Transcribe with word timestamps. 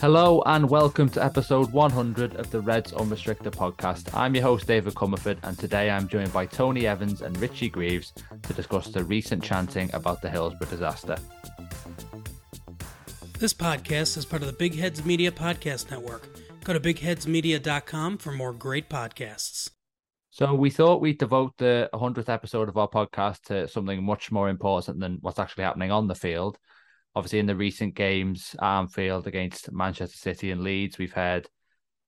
Hello 0.00 0.42
and 0.46 0.70
welcome 0.70 1.10
to 1.10 1.22
episode 1.22 1.70
100 1.72 2.36
of 2.36 2.50
the 2.50 2.62
Reds 2.62 2.94
Unrestricted 2.94 3.52
podcast. 3.52 4.08
I'm 4.16 4.34
your 4.34 4.44
host, 4.44 4.66
David 4.66 4.94
Comerford, 4.94 5.36
and 5.42 5.58
today 5.58 5.90
I'm 5.90 6.08
joined 6.08 6.32
by 6.32 6.46
Tony 6.46 6.86
Evans 6.86 7.20
and 7.20 7.36
Richie 7.36 7.68
Greaves 7.68 8.14
to 8.44 8.54
discuss 8.54 8.86
the 8.86 9.04
recent 9.04 9.44
chanting 9.44 9.90
about 9.92 10.22
the 10.22 10.30
Hillsborough 10.30 10.70
disaster. 10.70 11.18
This 13.38 13.52
podcast 13.52 14.16
is 14.16 14.24
part 14.24 14.40
of 14.40 14.48
the 14.48 14.54
Big 14.54 14.74
Heads 14.74 15.04
Media 15.04 15.30
Podcast 15.30 15.90
Network. 15.90 16.30
Go 16.64 16.72
to 16.72 16.80
bigheadsmedia.com 16.80 18.16
for 18.16 18.32
more 18.32 18.54
great 18.54 18.88
podcasts. 18.88 19.68
So, 20.30 20.54
we 20.54 20.70
thought 20.70 21.02
we'd 21.02 21.18
devote 21.18 21.52
the 21.58 21.90
100th 21.92 22.30
episode 22.30 22.70
of 22.70 22.78
our 22.78 22.88
podcast 22.88 23.42
to 23.48 23.68
something 23.68 24.02
much 24.02 24.32
more 24.32 24.48
important 24.48 24.98
than 24.98 25.18
what's 25.20 25.38
actually 25.38 25.64
happening 25.64 25.90
on 25.90 26.06
the 26.06 26.14
field 26.14 26.56
obviously 27.14 27.38
in 27.38 27.46
the 27.46 27.56
recent 27.56 27.94
games 27.94 28.54
Anfield 28.60 29.26
against 29.26 29.72
Manchester 29.72 30.16
City 30.16 30.50
and 30.50 30.62
Leeds, 30.62 30.98
we've 30.98 31.12
heard 31.12 31.48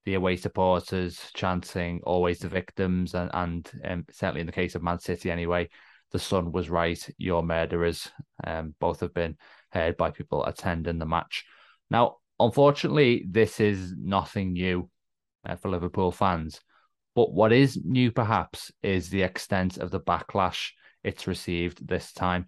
the 0.05 0.15
away 0.15 0.37
supporters 0.37 1.21
chanting 1.35 2.01
"Always 2.05 2.41
the 2.41 2.49
victims," 2.49 3.15
and 3.15 3.31
and 3.33 3.71
um, 3.85 4.05
certainly 4.11 4.41
in 4.41 4.47
the 4.47 4.53
case 4.53 4.75
of 4.75 4.83
Man 4.83 4.99
City, 4.99 5.31
anyway, 5.31 5.69
the 6.11 6.19
sun 6.19 6.53
was 6.53 6.71
right, 6.71 7.09
your 7.19 7.43
murderers. 7.43 8.11
Um, 8.45 8.75
both 8.81 9.01
have 9.01 9.15
been 9.15 9.37
heard 9.71 9.97
by 9.97 10.11
people 10.11 10.45
attending 10.45 10.99
the 10.99 11.07
match. 11.07 11.45
Now, 11.91 12.17
unfortunately, 12.39 13.25
this 13.29 13.61
is 13.61 13.95
nothing 13.97 14.53
new 14.53 14.91
uh, 15.47 15.57
for 15.57 15.71
Liverpool 15.71 16.13
fans. 16.13 16.61
But 17.15 17.33
what 17.33 17.53
is 17.53 17.79
new, 17.85 18.11
perhaps, 18.11 18.73
is 18.83 19.11
the 19.11 19.23
extent 19.23 19.77
of 19.79 19.91
the 19.91 20.01
backlash 20.01 20.71
it's 21.05 21.27
received 21.27 21.87
this 21.87 22.13
time. 22.13 22.47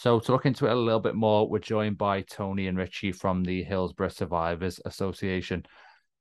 So 0.00 0.18
to 0.18 0.32
look 0.32 0.46
into 0.46 0.64
it 0.64 0.72
a 0.72 0.74
little 0.74 0.98
bit 0.98 1.14
more, 1.14 1.46
we're 1.46 1.58
joined 1.58 1.98
by 1.98 2.22
Tony 2.22 2.68
and 2.68 2.78
Richie 2.78 3.12
from 3.12 3.44
the 3.44 3.62
Hillsborough 3.62 4.08
Survivors 4.08 4.80
Association. 4.86 5.66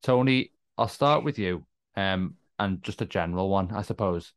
Tony, 0.03 0.51
I'll 0.77 0.89
start 0.89 1.23
with 1.23 1.39
you, 1.39 1.65
um, 1.95 2.35
and 2.59 2.83
just 2.83 3.01
a 3.01 3.05
general 3.05 3.47
one, 3.47 3.71
I 3.71 3.83
suppose. 3.83 4.33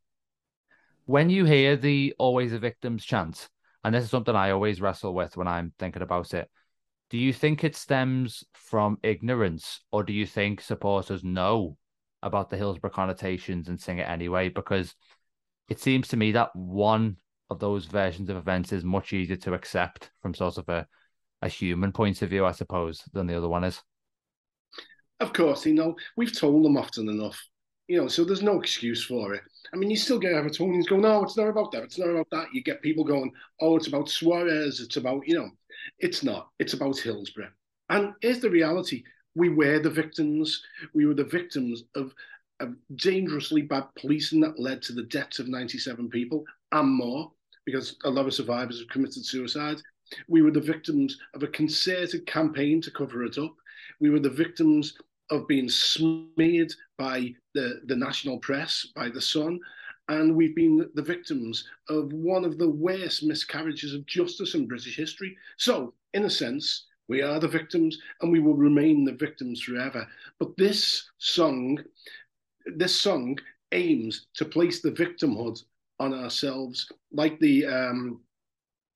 When 1.07 1.29
you 1.29 1.43
hear 1.43 1.75
the 1.75 2.15
"always 2.17 2.53
a 2.53 2.57
victim's" 2.57 3.03
chant, 3.03 3.49
and 3.83 3.93
this 3.93 4.05
is 4.05 4.11
something 4.11 4.33
I 4.33 4.51
always 4.51 4.79
wrestle 4.79 5.13
with 5.13 5.35
when 5.35 5.49
I'm 5.49 5.73
thinking 5.77 6.03
about 6.03 6.33
it, 6.33 6.49
do 7.09 7.17
you 7.17 7.33
think 7.33 7.65
it 7.65 7.75
stems 7.75 8.45
from 8.53 8.97
ignorance, 9.03 9.81
or 9.91 10.03
do 10.03 10.13
you 10.13 10.25
think 10.25 10.61
supporters 10.61 11.21
know 11.21 11.75
about 12.21 12.49
the 12.49 12.55
Hillsborough 12.55 12.91
connotations 12.91 13.67
and 13.67 13.77
sing 13.77 13.97
it 13.97 14.07
anyway? 14.07 14.47
Because 14.47 14.95
it 15.67 15.81
seems 15.81 16.07
to 16.07 16.15
me 16.15 16.31
that 16.31 16.55
one 16.55 17.17
of 17.53 17.59
those 17.59 17.85
versions 17.85 18.29
of 18.29 18.37
events 18.37 18.73
is 18.73 18.83
much 18.83 19.13
easier 19.13 19.37
to 19.37 19.53
accept 19.53 20.11
from 20.21 20.33
sort 20.33 20.57
of 20.57 20.67
a, 20.67 20.87
a 21.41 21.47
human 21.47 21.91
point 21.91 22.21
of 22.21 22.29
view, 22.29 22.45
I 22.45 22.51
suppose, 22.51 23.03
than 23.13 23.27
the 23.27 23.37
other 23.37 23.47
one 23.47 23.63
is. 23.63 23.81
Of 25.19 25.31
course, 25.31 25.65
you 25.65 25.73
know, 25.73 25.95
we've 26.17 26.37
told 26.37 26.65
them 26.65 26.75
often 26.75 27.07
enough, 27.07 27.41
you 27.87 27.97
know, 27.97 28.07
so 28.07 28.25
there's 28.25 28.41
no 28.41 28.59
excuse 28.59 29.05
for 29.05 29.33
it. 29.33 29.43
I 29.73 29.77
mean, 29.77 29.89
you 29.89 29.95
still 29.95 30.19
get 30.19 30.33
Evertonians 30.33 30.87
going, 30.87 31.03
no, 31.03 31.23
it's 31.23 31.37
not 31.37 31.47
about 31.47 31.71
that, 31.71 31.83
it's 31.83 31.97
not 31.97 32.09
about 32.09 32.27
that. 32.31 32.47
You 32.53 32.61
get 32.61 32.81
people 32.81 33.03
going, 33.03 33.31
oh, 33.61 33.77
it's 33.77 33.87
about 33.87 34.09
Suarez, 34.09 34.81
it's 34.81 34.97
about, 34.97 35.25
you 35.27 35.35
know, 35.35 35.49
it's 35.99 36.23
not, 36.23 36.49
it's 36.59 36.73
about 36.73 36.97
Hillsborough. 36.97 37.51
And 37.89 38.13
here's 38.21 38.39
the 38.39 38.49
reality 38.49 39.03
we 39.35 39.49
were 39.49 39.79
the 39.79 39.89
victims, 39.89 40.61
we 40.93 41.05
were 41.05 41.13
the 41.13 41.23
victims 41.23 41.83
of, 41.95 42.13
of 42.59 42.75
dangerously 42.95 43.61
bad 43.61 43.85
policing 43.97 44.41
that 44.41 44.59
led 44.59 44.81
to 44.83 44.93
the 44.93 45.03
deaths 45.03 45.39
of 45.39 45.47
97 45.47 46.09
people 46.09 46.43
and 46.71 46.89
more 46.89 47.31
because 47.65 47.95
a 48.03 48.09
lot 48.09 48.25
of 48.25 48.33
survivors 48.33 48.79
have 48.79 48.89
committed 48.89 49.25
suicide. 49.25 49.77
We 50.27 50.41
were 50.41 50.51
the 50.51 50.61
victims 50.61 51.17
of 51.33 51.43
a 51.43 51.47
concerted 51.47 52.25
campaign 52.25 52.81
to 52.81 52.91
cover 52.91 53.23
it 53.23 53.37
up. 53.37 53.55
We 53.99 54.09
were 54.09 54.19
the 54.19 54.29
victims 54.29 54.97
of 55.29 55.47
being 55.47 55.69
smeared 55.69 56.73
by 56.97 57.33
the, 57.53 57.81
the 57.85 57.95
national 57.95 58.39
press, 58.39 58.87
by 58.95 59.09
the 59.09 59.21
Sun, 59.21 59.59
and 60.09 60.35
we've 60.35 60.55
been 60.55 60.89
the 60.95 61.01
victims 61.01 61.67
of 61.89 62.11
one 62.11 62.43
of 62.43 62.57
the 62.57 62.69
worst 62.69 63.23
miscarriages 63.23 63.93
of 63.93 64.05
justice 64.05 64.53
in 64.53 64.67
British 64.67 64.97
history. 64.97 65.35
So, 65.57 65.93
in 66.13 66.25
a 66.25 66.29
sense, 66.29 66.85
we 67.07 67.21
are 67.21 67.39
the 67.39 67.47
victims 67.47 67.97
and 68.21 68.31
we 68.31 68.39
will 68.39 68.55
remain 68.55 69.05
the 69.05 69.13
victims 69.13 69.61
forever. 69.61 70.07
But 70.39 70.57
this 70.57 71.09
song, 71.17 71.79
this 72.65 72.99
song 72.99 73.37
aims 73.71 74.27
to 74.35 74.45
place 74.45 74.81
the 74.81 74.91
victimhood 74.91 75.63
on 75.99 76.13
ourselves, 76.13 76.91
like 77.11 77.39
the 77.39 77.65
um, 77.65 78.21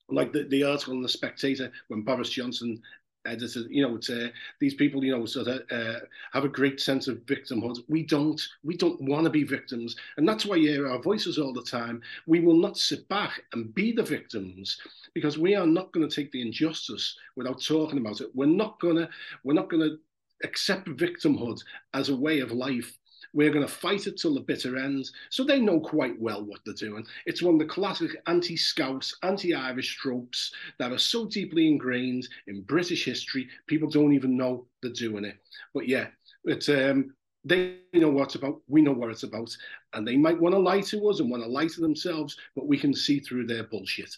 like 0.10 0.32
the, 0.32 0.44
the 0.44 0.64
article 0.64 0.94
in 0.94 1.02
the 1.02 1.10
Spectator 1.10 1.72
when 1.90 2.02
Boris 2.02 2.30
Johnson 2.30 2.82
edited. 3.26 3.68
You 3.70 3.84
know, 3.84 3.96
it's, 3.96 4.10
uh, 4.10 4.30
these 4.60 4.74
people, 4.74 5.04
you 5.04 5.16
know, 5.16 5.26
sort 5.26 5.48
of 5.48 5.62
uh, 5.72 6.00
have 6.32 6.46
a 6.46 6.50
great 6.50 6.80
sense 6.80 7.08
of 7.08 7.26
victimhood. 7.26 7.80
We 7.88 8.04
don't. 8.04 8.42
We 8.64 8.76
don't 8.78 9.02
want 9.02 9.26
to 9.26 9.30
be 9.30 9.44
victims, 9.44 9.96
and 10.18 10.28
that's 10.28 10.46
why 10.46 10.56
you 10.56 10.70
hear 10.70 10.88
our 10.88 11.02
voices 11.02 11.38
all 11.38 11.54
the 11.54 11.64
time. 11.64 12.02
We 12.26 12.40
will 12.40 12.56
not 12.56 12.78
sit 12.78 13.08
back 13.10 13.42
and 13.54 13.74
be 13.76 13.92
the 13.92 14.04
victims 14.04 14.80
because 15.14 15.38
we 15.38 15.56
are 15.56 15.68
not 15.68 15.92
going 15.92 16.08
to 16.08 16.16
take 16.16 16.32
the 16.32 16.42
injustice 16.42 17.18
without 17.36 17.62
talking 17.62 18.00
about 18.00 18.22
it. 18.22 18.30
We're 18.34 18.46
not 18.46 18.80
gonna. 18.80 19.10
We're 19.44 19.54
not 19.54 19.70
gonna 19.70 19.98
accept 20.44 20.88
victimhood 20.90 21.60
as 21.94 22.10
a 22.10 22.16
way 22.16 22.40
of 22.40 22.52
life 22.52 22.98
we're 23.38 23.52
going 23.52 23.66
to 23.66 23.72
fight 23.72 24.08
it 24.08 24.18
till 24.18 24.34
the 24.34 24.40
bitter 24.40 24.78
end. 24.78 25.12
So 25.30 25.44
they 25.44 25.60
know 25.60 25.80
quite 25.80 26.20
well 26.20 26.44
what 26.44 26.62
they're 26.66 26.74
doing. 26.74 27.06
It's 27.28 27.44
one 27.44 27.54
of 27.54 27.60
the 27.60 27.68
classic 27.68 28.18
anti 28.26 28.58
Scouse, 28.58 29.16
anti 29.22 29.54
Irish 29.54 29.96
tropes 29.98 30.52
that 30.80 30.92
are 30.92 30.98
so 30.98 31.28
deeply 31.28 31.68
ingrained 31.68 32.28
in 32.48 32.64
British 32.64 33.06
history, 33.06 33.48
people 33.68 33.90
don't 33.90 34.14
even 34.14 34.36
know 34.36 34.66
they're 34.82 34.92
doing 34.92 35.24
it. 35.24 35.38
But 35.74 35.88
yeah, 35.88 36.08
it's. 36.46 36.68
Um, 36.68 37.14
they 37.46 37.78
know 37.94 38.10
what 38.10 38.24
it's 38.24 38.36
about. 38.36 38.60
We 38.68 38.82
know 38.82 38.92
what 38.92 39.12
it's 39.12 39.24
about. 39.24 39.56
And 39.94 40.06
they 40.06 40.18
might 40.18 40.42
want 40.42 40.54
to 40.54 40.60
lie 40.60 40.82
to 40.82 41.08
us 41.08 41.20
and 41.20 41.30
want 41.30 41.44
to 41.44 41.50
lie 41.50 41.68
to 41.68 41.80
themselves, 41.80 42.36
but 42.56 42.68
we 42.68 42.78
can 42.78 42.94
see 42.94 43.20
through 43.20 43.46
their 43.46 43.64
bullshit. 43.64 44.18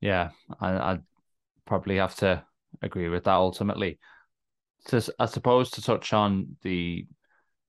Yeah, 0.00 0.28
I, 0.60 0.92
I'd 0.92 1.02
probably 1.64 1.96
have 1.96 2.14
to 2.16 2.44
agree 2.82 3.08
with 3.08 3.24
that 3.24 3.32
ultimately. 3.32 3.98
To, 4.88 5.02
I 5.18 5.26
suppose 5.26 5.70
to 5.72 5.82
touch 5.82 6.12
on 6.12 6.56
the 6.62 7.06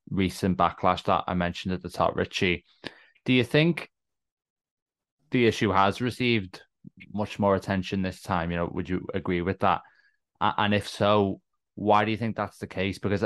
recent 0.10 0.58
backlash 0.58 1.04
that 1.04 1.24
I 1.28 1.34
mentioned 1.34 1.74
at 1.74 1.82
the 1.82 1.90
top, 1.90 2.16
Richie. 2.16 2.66
Do 3.26 3.34
you 3.34 3.44
think 3.44 3.90
the 5.32 5.46
issue 5.46 5.72
has 5.72 6.02
received 6.02 6.62
much 7.14 7.40
more 7.40 7.56
attention 7.56 8.02
this 8.02 8.22
time? 8.22 8.52
You 8.52 8.58
know, 8.58 8.72
would 8.74 8.90
you 8.90 9.06
agree 9.14 9.42
with 9.42 9.60
that? 9.60 9.82
And 10.42 10.74
if 10.74 10.88
so, 10.88 11.42
why 11.76 12.06
do 12.06 12.12
you 12.12 12.18
think 12.18 12.36
that's 12.36 12.58
the 12.58 12.68
case? 12.68 13.00
Because 13.00 13.24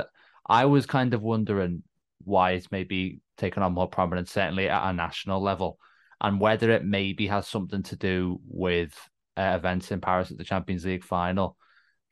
I 0.48 0.66
was 0.66 0.86
kind 0.86 1.14
of 1.14 1.22
wondering 1.22 1.84
why 2.24 2.52
it's 2.52 2.72
maybe 2.72 3.20
taken 3.38 3.64
on 3.64 3.74
more 3.74 3.90
prominence, 3.90 4.32
certainly 4.32 4.70
at 4.70 4.90
a 4.90 4.94
national 4.94 5.42
level, 5.42 5.78
and 6.22 6.40
whether 6.40 6.72
it 6.72 6.86
maybe 6.86 7.28
has 7.28 7.48
something 7.48 7.84
to 7.84 7.96
do 7.96 8.40
with 8.48 8.94
uh, 9.38 9.54
events 9.56 9.92
in 9.92 10.02
Paris 10.02 10.32
at 10.32 10.38
the 10.38 10.44
Champions 10.44 10.86
League 10.86 11.04
final, 11.04 11.58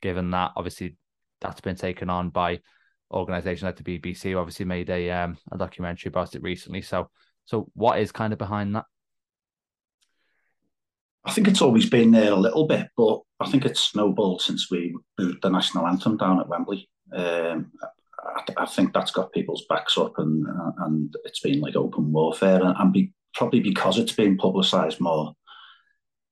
given 0.02 0.32
that 0.32 0.52
obviously 0.56 0.98
that's 1.40 1.62
been 1.62 1.76
taken 1.76 2.10
on 2.10 2.30
by 2.30 2.60
organization 3.12 3.66
like 3.66 3.82
the 3.82 4.00
BBC 4.00 4.38
obviously 4.38 4.66
made 4.66 4.90
a 4.90 5.12
um, 5.12 5.38
a 5.52 5.58
documentary 5.58 6.10
about 6.10 6.36
it 6.36 6.42
recently. 6.42 6.82
So 6.82 7.10
so 7.46 7.70
what 7.74 8.00
is 8.00 8.12
kind 8.12 8.34
of 8.34 8.40
behind 8.40 8.76
that? 8.76 8.86
I 11.24 11.32
think 11.32 11.48
it's 11.48 11.62
always 11.62 11.90
been 11.90 12.12
there 12.12 12.32
a 12.32 12.36
little 12.36 12.66
bit, 12.66 12.88
but 12.98 13.22
I 13.40 13.50
think 13.50 13.66
it's 13.66 13.80
snowballed 13.80 14.42
since 14.42 14.72
we 14.72 14.96
moved 15.20 15.42
the 15.42 15.50
national 15.50 15.86
anthem 15.88 16.18
down 16.18 16.40
at 16.40 16.48
Wembley. 16.48 16.90
Um, 17.16 17.72
I, 18.24 18.64
I, 18.64 18.66
think 18.66 18.94
that's 18.94 19.12
got 19.12 19.32
people's 19.32 19.66
backs 19.70 19.98
up, 19.98 20.18
and 20.18 20.46
and 20.80 21.14
it's 21.26 21.42
been 21.42 21.60
like 21.60 21.76
open 21.76 22.12
warfare, 22.12 22.64
and, 22.64 22.76
and 22.78 22.94
be, 22.94 23.14
probably 23.36 23.60
because 23.60 24.00
it's 24.00 24.14
been 24.14 24.38
publicised 24.38 25.00
more, 25.00 25.34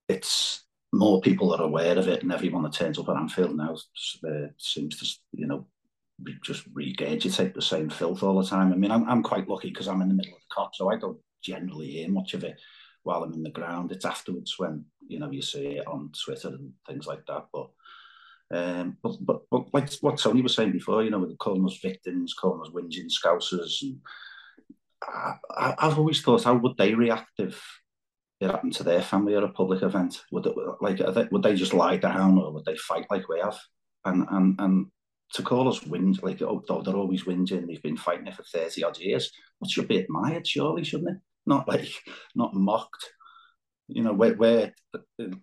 it's 0.07 0.63
more 0.91 1.21
people 1.21 1.53
are 1.53 1.61
aware 1.61 1.97
of 1.97 2.07
it, 2.07 2.23
and 2.23 2.31
everyone 2.31 2.63
that 2.63 2.73
turns 2.73 2.97
up 2.97 3.09
at 3.09 3.17
Anfield 3.17 3.55
now 3.55 3.75
uh, 4.25 4.47
seems 4.57 4.97
to 4.97 5.39
you 5.39 5.45
know 5.45 5.67
just 6.43 6.71
regurgitate 6.73 7.53
the 7.53 7.61
same 7.61 7.89
filth 7.89 8.23
all 8.23 8.41
the 8.41 8.47
time. 8.47 8.71
I 8.71 8.75
mean, 8.75 8.91
I'm, 8.91 9.07
I'm 9.09 9.23
quite 9.23 9.47
lucky 9.47 9.69
because 9.69 9.87
I'm 9.87 10.01
in 10.01 10.09
the 10.09 10.13
middle 10.13 10.33
of 10.33 10.39
the 10.41 10.55
Kop, 10.55 10.69
so 10.73 10.89
I 10.89 10.97
don't 10.97 11.19
generally 11.41 11.91
hear 11.91 12.09
much 12.09 12.33
of 12.33 12.43
it 12.43 12.59
while 13.03 13.23
I'm 13.23 13.33
in 13.33 13.43
the 13.43 13.49
ground. 13.49 13.91
It's 13.91 14.05
afterwards 14.05 14.55
when 14.57 14.85
you 15.07 15.19
know 15.19 15.31
you 15.31 15.41
see 15.41 15.77
it 15.77 15.87
on 15.87 16.11
Twitter 16.23 16.49
and 16.49 16.73
things 16.87 17.07
like 17.07 17.25
that. 17.27 17.47
But 17.53 17.69
um, 18.51 18.97
but, 19.03 19.17
but 19.21 19.41
but 19.49 19.73
like 19.73 19.93
what 20.01 20.17
Tony 20.17 20.41
was 20.41 20.55
saying 20.55 20.71
before, 20.71 21.03
you 21.03 21.11
know, 21.11 21.19
with 21.19 21.37
calling 21.37 21.65
us 21.65 21.79
victims, 21.81 22.33
calling 22.33 22.61
us 22.61 22.73
whinging 22.73 23.09
scousers, 23.09 23.81
and 23.81 23.99
I, 25.57 25.75
have 25.79 25.97
always 25.97 26.21
thought, 26.21 26.43
how 26.43 26.55
would 26.55 26.77
they 26.77 26.93
react 26.93 27.31
if 27.39 27.63
it 28.41 28.49
happened 28.49 28.73
to 28.73 28.83
their 28.83 29.01
family 29.01 29.35
at 29.35 29.43
a 29.43 29.49
public 29.49 29.81
event? 29.83 30.23
Would 30.31 30.47
it, 30.47 30.55
like 30.81 30.97
they, 30.97 31.27
would 31.31 31.43
they 31.43 31.55
just 31.55 31.73
lie 31.73 31.97
down 31.97 32.37
or 32.37 32.51
would 32.51 32.65
they 32.65 32.75
fight 32.75 33.05
like 33.09 33.27
we 33.29 33.39
have? 33.39 33.59
And 34.05 34.25
and 34.29 34.55
and 34.59 34.85
to 35.33 35.43
call 35.43 35.69
us 35.69 35.79
whinge, 35.79 36.21
like, 36.23 36.41
oh, 36.41 36.63
they're 36.83 36.95
always 36.95 37.23
whinging, 37.23 37.67
they've 37.67 37.81
been 37.81 37.97
fighting 37.97 38.27
it 38.27 38.35
for 38.35 38.43
30 38.43 38.83
odd 38.83 38.99
years, 38.99 39.31
what 39.59 39.69
should 39.69 39.87
be 39.87 39.97
admired, 39.97 40.47
surely, 40.47 40.83
shouldn't 40.83 41.09
it? 41.09 41.17
Not 41.45 41.67
like, 41.67 41.91
not 42.35 42.53
mocked. 42.53 43.11
You 43.87 44.03
know, 44.03 44.13
where, 44.13 44.35
where 44.35 44.73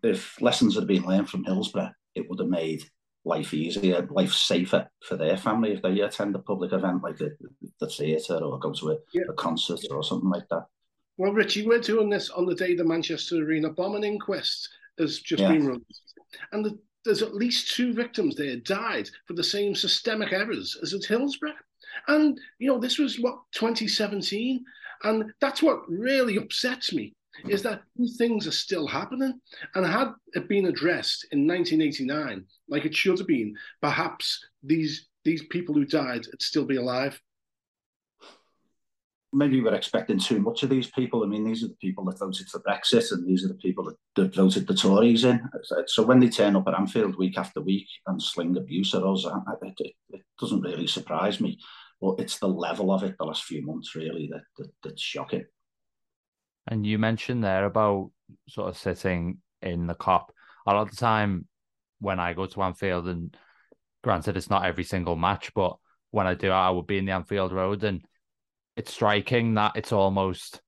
if 0.03 0.41
lessons 0.41 0.75
had 0.75 0.87
been 0.87 1.05
learned 1.05 1.29
from 1.29 1.44
Hillsborough, 1.44 1.91
it 2.15 2.29
would 2.29 2.38
have 2.41 2.49
made 2.49 2.83
life 3.25 3.53
easier, 3.53 4.06
life 4.11 4.33
safer 4.33 4.88
for 5.03 5.17
their 5.17 5.37
family 5.37 5.73
if 5.73 5.83
they 5.83 6.00
attend 6.00 6.35
a 6.37 6.38
public 6.38 6.73
event 6.73 7.03
like 7.03 7.17
the, 7.17 7.37
the 7.81 7.88
theatre 7.88 8.37
or 8.37 8.59
go 8.59 8.73
to 8.73 8.93
a, 8.93 8.97
yeah. 9.12 9.23
a 9.29 9.33
concert 9.35 9.81
or 9.91 10.03
something 10.03 10.31
like 10.31 10.49
that. 10.50 10.65
Well, 11.19 11.33
Richie, 11.33 11.67
we're 11.67 11.81
doing 11.81 12.09
this 12.09 12.31
on 12.31 12.47
the 12.47 12.55
day 12.55 12.75
the 12.75 12.85
Manchester 12.85 13.37
Arena 13.37 13.71
bombing 13.71 14.05
inquest 14.05 14.69
has 14.99 15.21
just 15.21 15.43
yeah. 15.43 15.53
been 15.53 15.67
released. 15.67 16.03
And 16.53 16.65
the, 16.65 16.79
there's 17.06 17.23
at 17.23 17.35
least 17.35 17.75
two 17.75 17.94
victims 17.94 18.37
there 18.37 18.56
died 18.56 19.08
for 19.26 19.32
the 19.32 19.44
same 19.44 19.75
systemic 19.75 20.32
errors 20.32 20.76
as 20.82 20.93
at 20.93 21.05
Hillsborough. 21.05 21.55
And, 22.08 22.38
you 22.58 22.69
know, 22.69 22.79
this 22.79 22.99
was 22.99 23.19
what, 23.19 23.38
2017? 23.53 24.62
And 25.05 25.32
that's 25.41 25.62
what 25.62 25.88
really 25.88 26.37
upsets 26.37 26.93
me 26.93 27.14
is 27.49 27.62
that 27.62 27.82
these 27.97 28.17
things 28.17 28.47
are 28.47 28.53
still 28.53 28.87
happening. 28.87 29.41
And 29.75 29.87
had 29.87 30.12
it 30.35 30.49
been 30.49 30.67
addressed 30.67 31.26
in 31.32 31.47
1989, 31.47 32.44
like 32.69 32.85
it 32.85 32.94
should 32.94 33.19
have 33.19 33.26
been, 33.26 33.55
perhaps 33.81 34.44
these 34.62 35.09
these 35.25 35.44
people 35.47 35.75
who 35.75 35.85
died 35.85 36.25
would 36.31 36.41
still 36.41 36.64
be 36.64 36.76
alive. 36.76 37.20
Maybe 39.37 39.61
we're 39.61 39.75
expecting 39.75 40.19
too 40.19 40.41
much 40.41 40.62
of 40.62 40.71
these 40.71 40.91
people. 40.91 41.23
I 41.23 41.27
mean, 41.27 41.44
these 41.44 41.62
are 41.62 41.69
the 41.69 41.77
people 41.77 42.05
that 42.06 42.19
voted 42.19 42.49
for 42.49 42.61
Brexit, 42.61 43.12
and 43.12 43.29
these 43.29 43.44
are 43.44 43.49
the 43.49 43.55
people 43.55 43.93
that, 44.17 44.35
voted 44.35 44.67
the 44.67 44.75
Tories 44.75 45.25
in. 45.25 45.47
So 45.88 46.03
when 46.03 46.21
they 46.21 46.31
turn 46.31 46.56
up 46.56 46.67
at 46.67 46.75
Anfield 46.75 47.19
week 47.19 47.37
after 47.37 47.61
week 47.61 47.87
and 48.06 48.23
sling 48.23 48.56
abuse 48.56 48.94
at 48.94 49.03
us, 49.03 49.27
it, 49.62 49.93
it, 50.09 50.23
doesn't 50.41 50.62
really 50.62 50.87
surprise 50.87 51.38
me. 51.38 51.59
But 52.00 52.19
it's 52.19 52.38
the 52.38 52.49
level 52.49 52.91
of 52.93 53.03
it 53.03 53.17
the 53.19 53.27
last 53.27 53.44
few 53.44 53.65
months, 53.65 53.94
really, 53.94 54.31
that, 54.33 54.43
that 54.56 54.71
that's 54.83 55.03
shocking. 55.03 55.44
And 56.67 56.87
you 56.87 56.99
mentioned 56.99 57.44
there 57.44 57.67
about 57.67 58.11
sort 58.49 58.69
of 58.71 58.79
sitting 58.79 59.38
in 59.61 59.87
the 59.87 59.94
Kop. 59.94 60.29
A 60.67 60.73
lot 60.73 60.83
of 60.83 60.91
the 60.91 60.97
time 60.97 61.47
when 62.00 62.19
I 62.19 62.33
go 62.33 62.47
to 62.47 62.62
Anfield, 62.62 63.06
and 63.06 63.37
granted, 64.03 64.37
it's 64.37 64.50
not 64.50 64.65
every 64.65 64.85
single 64.85 65.17
match, 65.17 65.53
but 65.55 65.77
when 66.11 66.27
I 66.27 66.35
do, 66.35 66.50
I 66.50 66.71
would 66.71 66.87
be 66.87 66.99
in 66.99 67.05
the 67.05 67.12
Anfield 67.12 67.53
Road, 67.53 67.85
and 67.85 68.03
it's 68.76 68.93
striking 68.93 69.55
that 69.55 69.73
it's 69.75 69.93
almost 69.93 70.61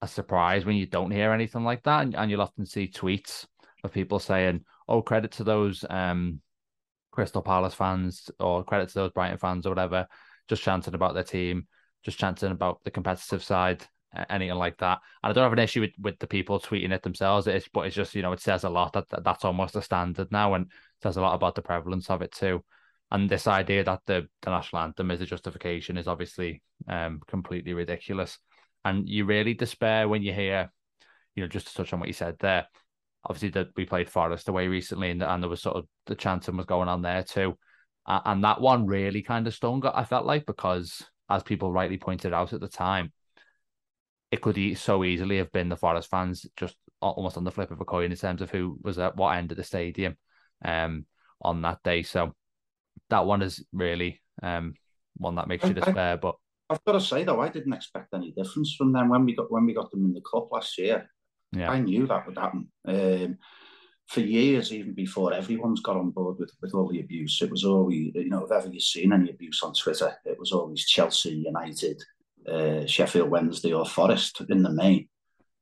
a 0.00 0.08
surprise 0.08 0.64
when 0.64 0.76
you 0.76 0.86
don't 0.86 1.10
hear 1.10 1.32
anything 1.32 1.64
like 1.64 1.82
that, 1.84 2.02
and, 2.02 2.14
and 2.14 2.30
you'll 2.30 2.42
often 2.42 2.66
see 2.66 2.88
tweets 2.88 3.46
of 3.84 3.92
people 3.92 4.18
saying, 4.18 4.64
"Oh, 4.88 5.02
credit 5.02 5.32
to 5.32 5.44
those 5.44 5.84
um, 5.88 6.40
Crystal 7.10 7.42
Palace 7.42 7.74
fans, 7.74 8.30
or 8.40 8.64
credit 8.64 8.88
to 8.88 8.94
those 8.94 9.12
Brighton 9.12 9.38
fans, 9.38 9.66
or 9.66 9.70
whatever, 9.70 10.06
just 10.48 10.62
chanting 10.62 10.94
about 10.94 11.14
their 11.14 11.24
team, 11.24 11.66
just 12.04 12.18
chanting 12.18 12.50
about 12.50 12.82
the 12.84 12.90
competitive 12.90 13.42
side." 13.42 13.86
anything 14.30 14.56
like 14.56 14.78
that. 14.78 14.98
And 15.22 15.30
I 15.30 15.32
don't 15.32 15.44
have 15.44 15.52
an 15.52 15.58
issue 15.58 15.80
with, 15.80 15.92
with 16.00 16.18
the 16.18 16.26
people 16.26 16.60
tweeting 16.60 16.92
it 16.92 17.02
themselves. 17.02 17.46
It's 17.46 17.68
but 17.68 17.86
it's 17.86 17.96
just 17.96 18.14
you 18.14 18.22
know 18.22 18.32
it 18.32 18.40
says 18.40 18.64
a 18.64 18.70
lot 18.70 18.92
that, 18.94 19.08
that 19.10 19.24
that's 19.24 19.44
almost 19.44 19.76
a 19.76 19.82
standard 19.82 20.30
now, 20.32 20.54
and 20.54 20.70
says 21.02 21.16
a 21.16 21.20
lot 21.20 21.34
about 21.34 21.54
the 21.54 21.62
prevalence 21.62 22.10
of 22.10 22.22
it 22.22 22.32
too. 22.32 22.64
And 23.10 23.28
this 23.28 23.46
idea 23.46 23.84
that 23.84 24.00
the, 24.06 24.28
the 24.42 24.50
national 24.50 24.82
anthem 24.82 25.10
is 25.10 25.20
a 25.20 25.26
justification 25.26 25.96
is 25.96 26.08
obviously 26.08 26.62
um, 26.88 27.20
completely 27.26 27.72
ridiculous. 27.72 28.38
And 28.84 29.08
you 29.08 29.24
really 29.24 29.54
despair 29.54 30.08
when 30.08 30.22
you 30.22 30.32
hear, 30.32 30.70
you 31.34 31.42
know, 31.42 31.48
just 31.48 31.68
to 31.68 31.74
touch 31.74 31.92
on 31.92 32.00
what 32.00 32.08
you 32.08 32.14
said 32.14 32.36
there. 32.40 32.66
Obviously, 33.24 33.50
that 33.50 33.68
we 33.76 33.84
played 33.84 34.08
Forest 34.08 34.48
away 34.48 34.68
recently, 34.68 35.10
and, 35.10 35.22
and 35.22 35.42
there 35.42 35.50
was 35.50 35.60
sort 35.60 35.76
of 35.76 35.86
the 36.06 36.14
chanting 36.14 36.56
was 36.56 36.66
going 36.66 36.88
on 36.88 37.02
there 37.02 37.22
too. 37.22 37.58
Uh, 38.06 38.20
and 38.24 38.44
that 38.44 38.60
one 38.60 38.86
really 38.86 39.22
kind 39.22 39.46
of 39.46 39.54
stung. 39.54 39.84
I 39.84 40.04
felt 40.04 40.24
like 40.24 40.46
because, 40.46 41.04
as 41.28 41.42
people 41.42 41.72
rightly 41.72 41.98
pointed 41.98 42.32
out 42.32 42.52
at 42.52 42.60
the 42.60 42.68
time, 42.68 43.12
it 44.30 44.40
could 44.40 44.78
so 44.78 45.04
easily 45.04 45.38
have 45.38 45.52
been 45.52 45.68
the 45.68 45.76
Forest 45.76 46.10
fans 46.10 46.46
just 46.56 46.76
almost 47.00 47.36
on 47.36 47.44
the 47.44 47.50
flip 47.50 47.70
of 47.70 47.80
a 47.80 47.84
coin 47.84 48.10
in 48.10 48.16
terms 48.16 48.42
of 48.42 48.50
who 48.50 48.78
was 48.82 48.98
at 48.98 49.16
what 49.16 49.36
end 49.36 49.50
of 49.50 49.56
the 49.56 49.64
stadium 49.64 50.16
um, 50.64 51.04
on 51.42 51.62
that 51.62 51.82
day. 51.82 52.02
So 52.02 52.34
that 53.10 53.26
one 53.26 53.42
is 53.42 53.64
really 53.72 54.20
um, 54.42 54.74
one 55.16 55.36
that 55.36 55.48
makes 55.48 55.64
you 55.66 55.74
despair. 55.74 56.16
But 56.16 56.36
I've 56.70 56.84
got 56.84 56.92
to 56.92 57.00
say 57.00 57.24
though, 57.24 57.40
I 57.40 57.48
didn't 57.48 57.72
expect 57.72 58.14
any 58.14 58.32
difference 58.32 58.74
from 58.74 58.92
them 58.92 59.08
when 59.08 59.24
we 59.24 59.34
got 59.34 59.50
when 59.50 59.66
we 59.66 59.74
got 59.74 59.90
them 59.90 60.04
in 60.04 60.12
the 60.12 60.20
cup 60.20 60.48
last 60.50 60.78
year. 60.78 61.08
Yeah. 61.52 61.70
I 61.70 61.80
knew 61.80 62.06
that 62.06 62.26
would 62.26 62.36
happen. 62.36 62.68
Um, 62.86 63.38
for 64.06 64.20
years, 64.20 64.72
even 64.72 64.94
before 64.94 65.34
everyone's 65.34 65.80
got 65.80 65.96
on 65.96 66.10
board 66.10 66.38
with, 66.38 66.50
with 66.62 66.74
all 66.74 66.88
the 66.88 67.00
abuse, 67.00 67.40
it 67.42 67.50
was 67.50 67.64
always, 67.64 68.10
you 68.14 68.30
know, 68.30 68.44
if 68.44 68.52
ever 68.52 68.68
you've 68.68 68.82
seen 68.82 69.12
any 69.12 69.30
abuse 69.30 69.62
on 69.62 69.74
Twitter, 69.74 70.14
it 70.24 70.38
was 70.38 70.52
always 70.52 70.86
Chelsea, 70.86 71.30
United, 71.30 72.02
uh, 72.50 72.86
Sheffield 72.86 73.30
Wednesday 73.30 73.72
or 73.72 73.84
Forest 73.84 74.42
in 74.48 74.62
the 74.62 74.70
main. 74.70 75.08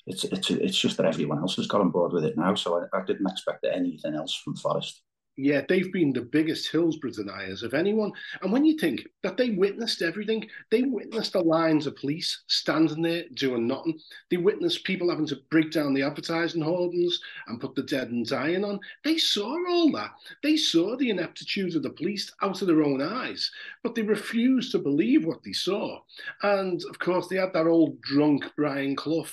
It's 0.07 0.23
it's 0.23 0.51
it's 0.51 0.79
just 0.79 0.97
that 0.97 1.07
everyone 1.07 1.39
else 1.39 1.57
has 1.57 1.67
got 1.67 1.81
on 1.81 1.91
board 1.91 2.13
with 2.13 2.25
it 2.25 2.37
now. 2.37 2.55
So 2.55 2.81
I, 2.81 2.97
I 2.97 3.05
didn't 3.05 3.27
expect 3.29 3.67
anything 3.67 4.15
else 4.15 4.35
from 4.35 4.55
Forest 4.55 5.03
yeah, 5.37 5.63
they've 5.69 5.93
been 5.93 6.13
the 6.13 6.23
biggest 6.23 6.71
Hillsborough 6.71 7.11
deniers 7.11 7.63
of 7.63 7.75
anyone. 7.75 8.13
And 8.41 8.51
when 8.51 8.65
you 8.65 8.79
think 8.79 9.07
that 9.23 9.37
they 9.37 9.51
witnessed 9.51 10.01
everything, 10.01 10.49
they 10.71 10.83
witnessed 10.83 11.35
the 11.35 11.41
lines 11.41 11.87
of 11.87 11.97
police 11.97 12.43
standing 12.47 13.03
there 13.03 13.25
doing 13.35 13.67
nothing. 13.67 13.99
They 14.31 14.39
witnessed 14.39 14.85
people 14.85 15.11
having 15.11 15.27
to 15.27 15.41
break 15.51 15.73
down 15.73 15.93
the 15.93 16.03
advertising 16.03 16.63
hoardings 16.63 17.21
and 17.49 17.61
put 17.61 17.75
the 17.75 17.83
dead 17.83 18.11
and 18.11 18.27
dying 18.27 18.65
on. 18.65 18.81
They 19.05 19.19
saw 19.19 19.57
all 19.69 19.93
that. 19.93 20.13
They 20.43 20.57
saw 20.57 20.97
the 20.97 21.11
ineptitude 21.11 21.77
of 21.77 21.83
the 21.83 21.91
police 21.91 22.33
out 22.41 22.63
of 22.63 22.69
their 22.69 22.83
own 22.83 23.03
eyes, 23.03 23.51
but 23.83 23.95
they 23.95 24.03
refused 24.03 24.73
to 24.73 24.79
believe 24.79 25.27
what 25.27 25.43
they 25.43 25.53
saw. 25.53 26.01
And 26.43 26.83
of 26.89 26.99
course, 26.99 27.29
they 27.29 27.37
had 27.37 27.53
that 27.53 27.67
old 27.67 28.01
drunk 28.01 28.45
Brian 28.57 28.97
Clough 28.97 29.27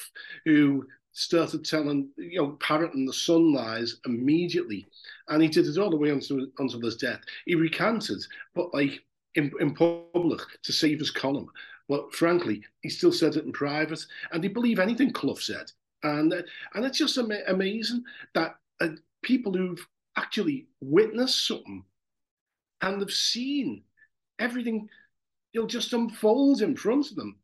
who 0.45 0.85
started 1.13 1.63
telling, 1.63 2.09
you 2.17 2.41
know, 2.41 2.57
parroting 2.59 3.05
the 3.05 3.13
sun 3.13 3.53
lies 3.53 3.97
immediately. 4.05 4.85
And 5.29 5.41
he 5.41 5.47
did 5.47 5.67
it 5.67 5.77
all 5.77 5.91
the 5.91 5.97
way 5.97 6.09
until, 6.09 6.47
until 6.57 6.81
his 6.81 6.97
death. 6.97 7.21
He 7.45 7.55
recanted, 7.55 8.25
but 8.55 8.73
like 8.73 9.03
in, 9.35 9.51
in 9.59 9.73
public 9.73 10.41
to 10.63 10.73
save 10.73 10.99
his 10.99 11.11
column. 11.11 11.49
But 11.87 12.13
frankly, 12.13 12.63
he 12.81 12.89
still 12.89 13.11
said 13.11 13.35
it 13.35 13.45
in 13.45 13.51
private. 13.51 14.03
And 14.31 14.43
he 14.43 14.49
believe 14.49 14.79
anything 14.79 15.11
Clough 15.13 15.35
said. 15.35 15.71
And, 16.01 16.33
and 16.73 16.85
it's 16.85 16.97
just 16.97 17.17
ama- 17.17 17.43
amazing 17.47 18.03
that 18.33 18.55
uh, 18.81 18.89
people 19.21 19.53
who've 19.53 19.85
actually 20.17 20.67
witnessed 20.81 21.47
something 21.47 21.83
and 22.81 22.99
have 22.99 23.11
seen 23.11 23.83
everything, 24.39 24.89
you 25.53 25.61
know, 25.61 25.67
just 25.67 25.93
unfold 25.93 26.61
in 26.61 26.75
front 26.75 27.09
of 27.11 27.15
them 27.15 27.37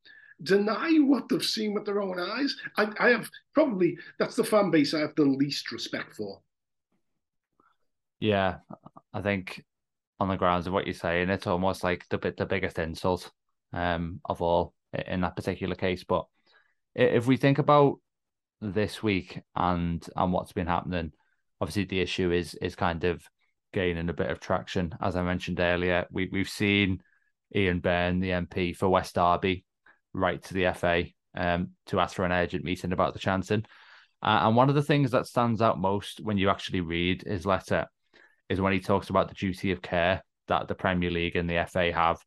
deny 0.44 0.97
what 1.00 1.30
they've 1.30 1.44
seen 1.44 1.74
with 1.74 1.86
their 1.86 2.01
own 2.01 2.19
eyes. 2.19 2.56
I, 2.77 2.91
I 3.00 3.09
have 3.09 3.30
probably 3.53 3.97
that's 4.18 4.36
the 4.36 4.44
fan 4.44 4.71
base 4.71 4.94
I 4.94 5.00
have 5.00 5.15
the 5.15 5.24
least 5.24 5.71
respect 5.71 6.15
for. 6.15 6.41
Yeah, 8.19 8.57
I 9.13 9.21
think 9.21 9.63
on 10.19 10.28
the 10.28 10.35
grounds 10.35 10.68
of 10.68 10.73
what 10.73 10.85
you're 10.85 10.94
saying, 10.94 11.30
it's 11.30 11.47
almost 11.47 11.83
like 11.83 12.06
the 12.09 12.18
bit 12.18 12.37
the 12.37 12.45
biggest 12.45 12.80
insult 12.80 13.31
um, 13.73 14.21
of 14.25 14.42
all 14.42 14.73
in 15.07 15.21
that 15.21 15.35
particular 15.35 15.75
case. 15.75 16.04
But 16.04 16.25
if 16.95 17.28
we 17.28 17.37
think 17.37 17.59
about 17.59 17.99
this 18.61 19.02
week 19.02 19.40
and 19.56 20.06
and 20.16 20.33
what's 20.33 20.52
been 20.52 20.68
happening, 20.68 21.13
obviously 21.61 21.85
the 21.85 22.02
issue 22.02 22.31
is 22.31 22.56
is 22.56 22.75
kind 22.75 23.04
of 23.04 23.23
gaining 23.71 24.09
a 24.09 24.13
bit 24.13 24.30
of 24.30 24.40
traction. 24.40 24.95
As 25.02 25.16
I 25.16 25.23
mentioned 25.23 25.59
earlier, 25.59 26.06
we 26.11 26.30
we've 26.31 26.49
seen 26.49 27.02
Ian 27.56 27.80
Byrne, 27.80 28.19
the 28.19 28.30
MP 28.30 28.75
for 28.75 28.90
West 28.90 29.16
Derby, 29.16 29.63
write 30.13 30.44
to 30.44 30.54
the 30.54 30.71
FA 30.73 31.06
um, 31.35 31.69
to 31.87 31.99
ask 31.99 32.16
for 32.16 32.25
an 32.25 32.31
urgent 32.31 32.63
meeting 32.63 32.92
about 32.92 33.13
the 33.13 33.19
chanting. 33.19 33.66
Uh, 34.21 34.42
and 34.44 34.56
one 34.56 34.69
of 34.69 34.75
the 34.75 34.83
things 34.83 35.11
that 35.11 35.28
stands 35.28 35.61
out 35.61 35.80
most 35.80 36.19
when 36.21 36.37
you 36.37 36.49
actually 36.49 36.81
read 36.81 37.23
his 37.25 37.45
letter 37.45 37.87
is 38.49 38.59
when 38.59 38.73
he 38.73 38.80
talks 38.80 39.09
about 39.09 39.30
the 39.30 39.35
duty 39.35 39.71
of 39.71 39.81
care 39.81 40.23
that 40.47 40.68
the 40.68 40.75
Premier 40.75 41.11
League 41.11 41.35
and 41.35 41.49
the 41.49 41.66
FA 41.69 41.94
have 41.94 42.18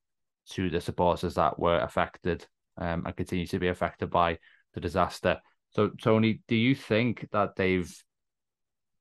to 0.51 0.71
the 0.71 0.81
supporters 0.81 1.35
that 1.35 1.59
were 1.59 1.79
affected 1.81 2.47
um, 2.79 3.05
and 3.05 3.17
continue 3.17 3.47
to 3.47 3.59
be 3.59 3.69
affected 3.69 4.11
by 4.11 4.39
the 4.75 4.81
disaster. 4.81 5.39
So, 5.71 5.91
Tony, 6.01 6.41
do 6.49 6.57
you 6.57 6.75
think 6.75 7.29
that 7.33 7.57
they've 7.57 7.93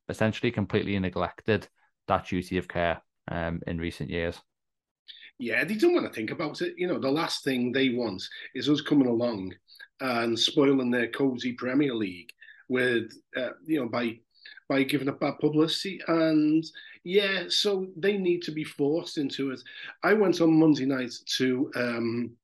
essentially 0.09 0.51
completely 0.51 0.97
neglected 0.99 1.67
that 2.07 2.27
duty 2.27 2.57
of 2.57 2.67
care 2.67 3.01
um, 3.29 3.61
in 3.67 3.77
recent 3.77 4.09
years? 4.09 4.39
Yeah, 5.41 5.63
they 5.63 5.73
don't 5.73 5.95
want 5.95 6.05
to 6.05 6.13
think 6.13 6.29
about 6.29 6.61
it. 6.61 6.75
You 6.77 6.85
know, 6.85 6.99
the 6.99 7.09
last 7.09 7.43
thing 7.43 7.71
they 7.71 7.89
want 7.89 8.21
is 8.53 8.69
us 8.69 8.79
coming 8.79 9.07
along 9.07 9.55
and 9.99 10.37
spoiling 10.37 10.91
their 10.91 11.07
cozy 11.07 11.53
Premier 11.53 11.95
League 11.95 12.29
with, 12.69 13.11
uh, 13.35 13.49
you 13.65 13.79
know, 13.79 13.89
by 13.89 14.19
by 14.69 14.83
giving 14.83 15.09
up 15.09 15.19
bad 15.19 15.39
publicity. 15.39 15.99
And 16.07 16.63
yeah, 17.03 17.45
so 17.47 17.87
they 17.97 18.17
need 18.17 18.43
to 18.43 18.51
be 18.51 18.63
forced 18.63 19.17
into 19.17 19.49
it. 19.49 19.59
I 20.03 20.13
went 20.13 20.41
on 20.41 20.59
Monday 20.59 20.85
night 20.85 21.11
to 21.37 21.71
um, 21.73 22.37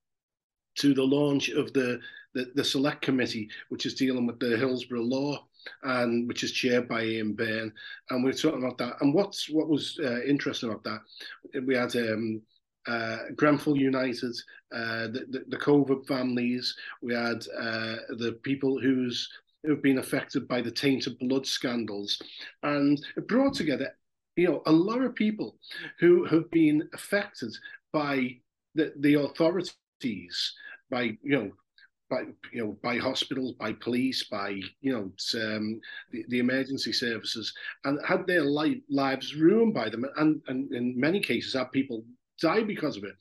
to 0.80 0.96
the 0.96 1.04
launch 1.04 1.50
of 1.50 1.72
the, 1.74 2.00
the 2.34 2.51
the 2.56 2.63
select 2.63 3.04
committee, 3.04 3.48
which 3.70 3.86
is 3.86 3.94
dealing 3.94 4.25
with 4.25 4.39
the 4.39 4.58
Hillsborough 4.58 5.04
law 5.04 5.46
and 5.84 6.27
which 6.27 6.44
is 6.44 6.51
chaired 6.51 6.88
by 6.88 7.04
Ian 7.04 7.34
Byrne. 7.34 7.72
And 8.10 8.24
we 8.24 8.32
are 8.32 8.34
talking 8.34 8.63
about 8.63 8.80
that. 8.80 8.96
And 9.01 9.13
what's 9.13 9.51
what 9.51 9.70
was 9.70 10.00
uh, 10.04 10.24
interesting 10.24 10.72
about 10.72 10.84
that, 10.86 11.01
we 11.63 11.75
had 11.75 11.96
um, 11.96 12.42
uh, 12.88 13.17
Grenfell 13.36 13.77
United, 13.77 14.36
uh, 14.74 15.08
the, 15.08 15.25
the, 15.29 15.44
the 15.50 15.58
COVID 15.58 16.08
families. 16.08 16.75
We 17.01 17.13
had 17.13 17.46
uh, 17.58 17.98
the 18.17 18.39
people 18.44 18.79
who's 18.79 19.29
who've 19.63 19.82
been 19.82 19.98
affected 19.98 20.48
by 20.48 20.62
the 20.62 20.72
tainted 20.72 21.17
blood 21.20 21.46
scandals, 21.46 22.22
and 22.63 23.00
it 23.15 23.27
brought 23.27 23.53
together 23.53 23.91
you 24.38 24.48
know, 24.48 24.62
a 24.67 24.72
lot 24.72 25.01
of 25.01 25.15
people 25.15 25.58
who 26.00 26.24
have 26.25 26.50
been 26.51 26.88
affected 26.94 27.53
by 27.91 28.38
the, 28.75 28.94
the 29.00 29.15
authorities, 29.15 30.53
by, 30.89 31.17
you 31.24 31.36
know, 31.38 31.51
by 32.10 32.22
you 32.53 32.63
know 32.63 32.77
by 32.82 32.98
hospitals, 32.98 33.51
by 33.53 33.74
police, 33.74 34.24
by 34.32 34.62
you 34.79 34.94
know 34.94 35.12
um, 35.41 35.82
the, 36.10 36.24
the, 36.29 36.39
emergency 36.39 36.94
services, 36.94 37.53
and 37.84 38.00
had 38.08 38.25
their 38.25 38.44
life, 38.44 38.77
lives 38.89 39.36
ruined 39.36 39.74
by 39.74 39.89
them, 39.89 40.06
and, 40.15 40.41
and 40.48 40.72
in 40.72 40.98
many 40.98 41.20
cases 41.20 41.53
had 41.53 41.70
people 41.74 42.06
die 42.41 42.63
because 42.63 42.98
of 42.98 43.03
it. 43.03 43.15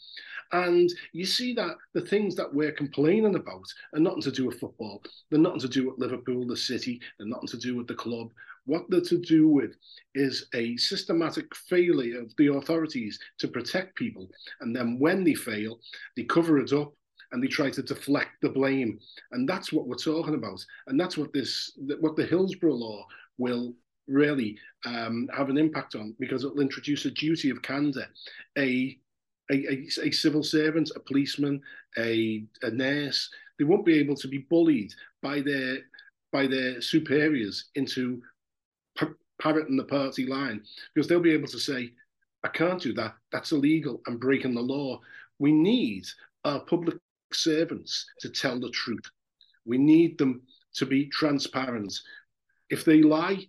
And 0.53 0.91
you 1.13 1.25
see 1.25 1.53
that 1.55 1.77
the 1.93 2.01
things 2.01 2.37
that 2.37 2.53
we're 2.53 2.73
complaining 2.73 3.35
about 3.35 3.65
are 3.95 4.01
nothing 4.01 4.23
to 4.23 4.31
do 4.31 4.47
with 4.47 4.61
football. 4.61 5.03
They're 5.31 5.41
nothing 5.41 5.61
to 5.61 5.69
do 5.69 5.91
with 5.91 5.99
Liverpool, 5.99 6.47
the 6.47 6.57
city. 6.57 7.01
They're 7.19 7.29
nothing 7.29 7.49
to 7.49 7.59
do 7.59 7.77
with 7.77 7.89
the 7.89 7.95
club. 7.95 8.31
What 8.65 8.85
they're 8.89 9.01
to 9.01 9.19
do 9.19 9.49
with 9.49 9.77
is 10.15 10.47
a 10.55 10.77
systematic 10.77 11.55
failure 11.55 12.21
of 12.21 12.35
the 12.37 12.53
authorities 12.53 13.19
to 13.39 13.49
protect 13.49 13.97
people. 13.97 14.29
And 14.61 14.75
then 14.75 14.99
when 14.99 15.25
they 15.25 15.35
fail, 15.35 15.81
they 16.17 16.25
cover 16.25 16.59
it 16.59 16.73
up 16.73 16.93
and 17.33 17.43
they 17.43 17.49
try 17.49 17.71
to 17.71 17.83
deflect 17.83 18.31
the 18.43 18.49
blame. 18.49 18.99
And 19.33 19.49
that's 19.49 19.73
what 19.73 19.87
we're 19.89 19.97
talking 19.97 20.35
about. 20.35 20.65
And 20.87 20.99
that's 20.99 21.17
what 21.17 21.33
this, 21.33 21.77
what 22.01 22.17
the 22.17 22.27
Hillsborough 22.27 22.75
law 22.75 23.05
will 23.39 23.75
really 24.09 24.57
um, 24.85 25.29
have 25.37 25.49
an 25.49 25.59
impact 25.59 25.95
on 25.95 26.15
because 26.21 26.45
it'll 26.45 26.61
introduce 26.61 27.05
a 27.05 27.11
duty 27.11 27.51
of 27.51 27.63
candor, 27.63 28.07
a 28.57 28.99
a, 29.51 29.55
a, 29.55 29.87
a, 30.03 30.11
civil 30.11 30.43
servant, 30.43 30.91
a 30.97 31.01
policeman, 31.01 31.61
a, 31.99 32.45
a 32.63 32.71
nurse, 32.71 33.31
they 33.59 33.65
won't 33.65 33.87
be 33.87 33.99
able 33.99 34.17
to 34.17 34.29
be 34.29 34.39
bullied 34.39 34.93
by 35.23 35.41
their 35.41 35.79
by 36.33 36.47
their 36.47 36.81
superiors 36.81 37.67
into 37.77 38.21
parroting 39.41 39.77
the 39.77 39.85
party 39.85 40.27
line 40.27 40.63
because 40.95 41.09
they'll 41.09 41.21
be 41.21 41.33
able 41.33 41.49
to 41.49 41.59
say, 41.59 41.93
I 42.45 42.49
can't 42.49 42.81
do 42.81 42.93
that. 42.95 43.15
That's 43.33 43.53
illegal. 43.53 44.03
I'm 44.07 44.19
breaking 44.19 44.55
the 44.55 44.61
law. 44.61 45.01
We 45.39 45.53
need 45.53 46.05
our 46.45 46.61
public 46.61 46.97
servants 47.33 48.07
to 48.21 48.29
tell 48.29 48.59
the 48.59 48.71
truth. 48.71 49.05
We 49.65 49.79
need 49.79 50.19
them 50.19 50.43
to 50.75 50.87
be 50.87 51.07
transparent. 51.07 51.93
If 52.71 52.85
they 52.85 53.03
lie, 53.03 53.47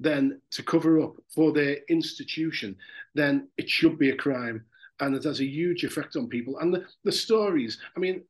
then 0.00 0.40
to 0.50 0.62
cover 0.62 1.00
up 1.00 1.14
for 1.28 1.52
their 1.52 1.78
institution, 1.88 2.76
then 3.14 3.48
it 3.56 3.70
should 3.70 3.98
be 3.98 4.10
a 4.10 4.16
crime. 4.16 4.64
And 5.04 5.14
it 5.14 5.24
has 5.24 5.40
a 5.40 5.46
huge 5.46 5.84
effect 5.84 6.16
on 6.16 6.28
people. 6.28 6.58
And 6.60 6.72
the, 6.72 6.84
the 7.04 7.12
stories, 7.12 7.78
I 7.94 8.00
mean, 8.00 8.22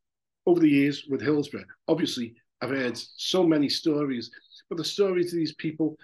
over 0.47 0.59
the 0.59 0.69
years 0.69 1.05
with 1.09 1.23
Hillsborough, 1.23 1.65
obviously, 1.87 2.35
I've 2.61 2.71
heard 2.71 2.97
so 2.97 3.47
many 3.47 3.69
stories, 3.69 4.31
but 4.69 4.77
the 4.77 4.85
stories 4.85 5.33
of 5.33 5.39
these 5.39 5.55
people 5.55 5.97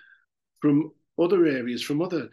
from 0.60 0.92
other 1.18 1.46
areas, 1.46 1.82
from 1.82 2.02
other 2.02 2.28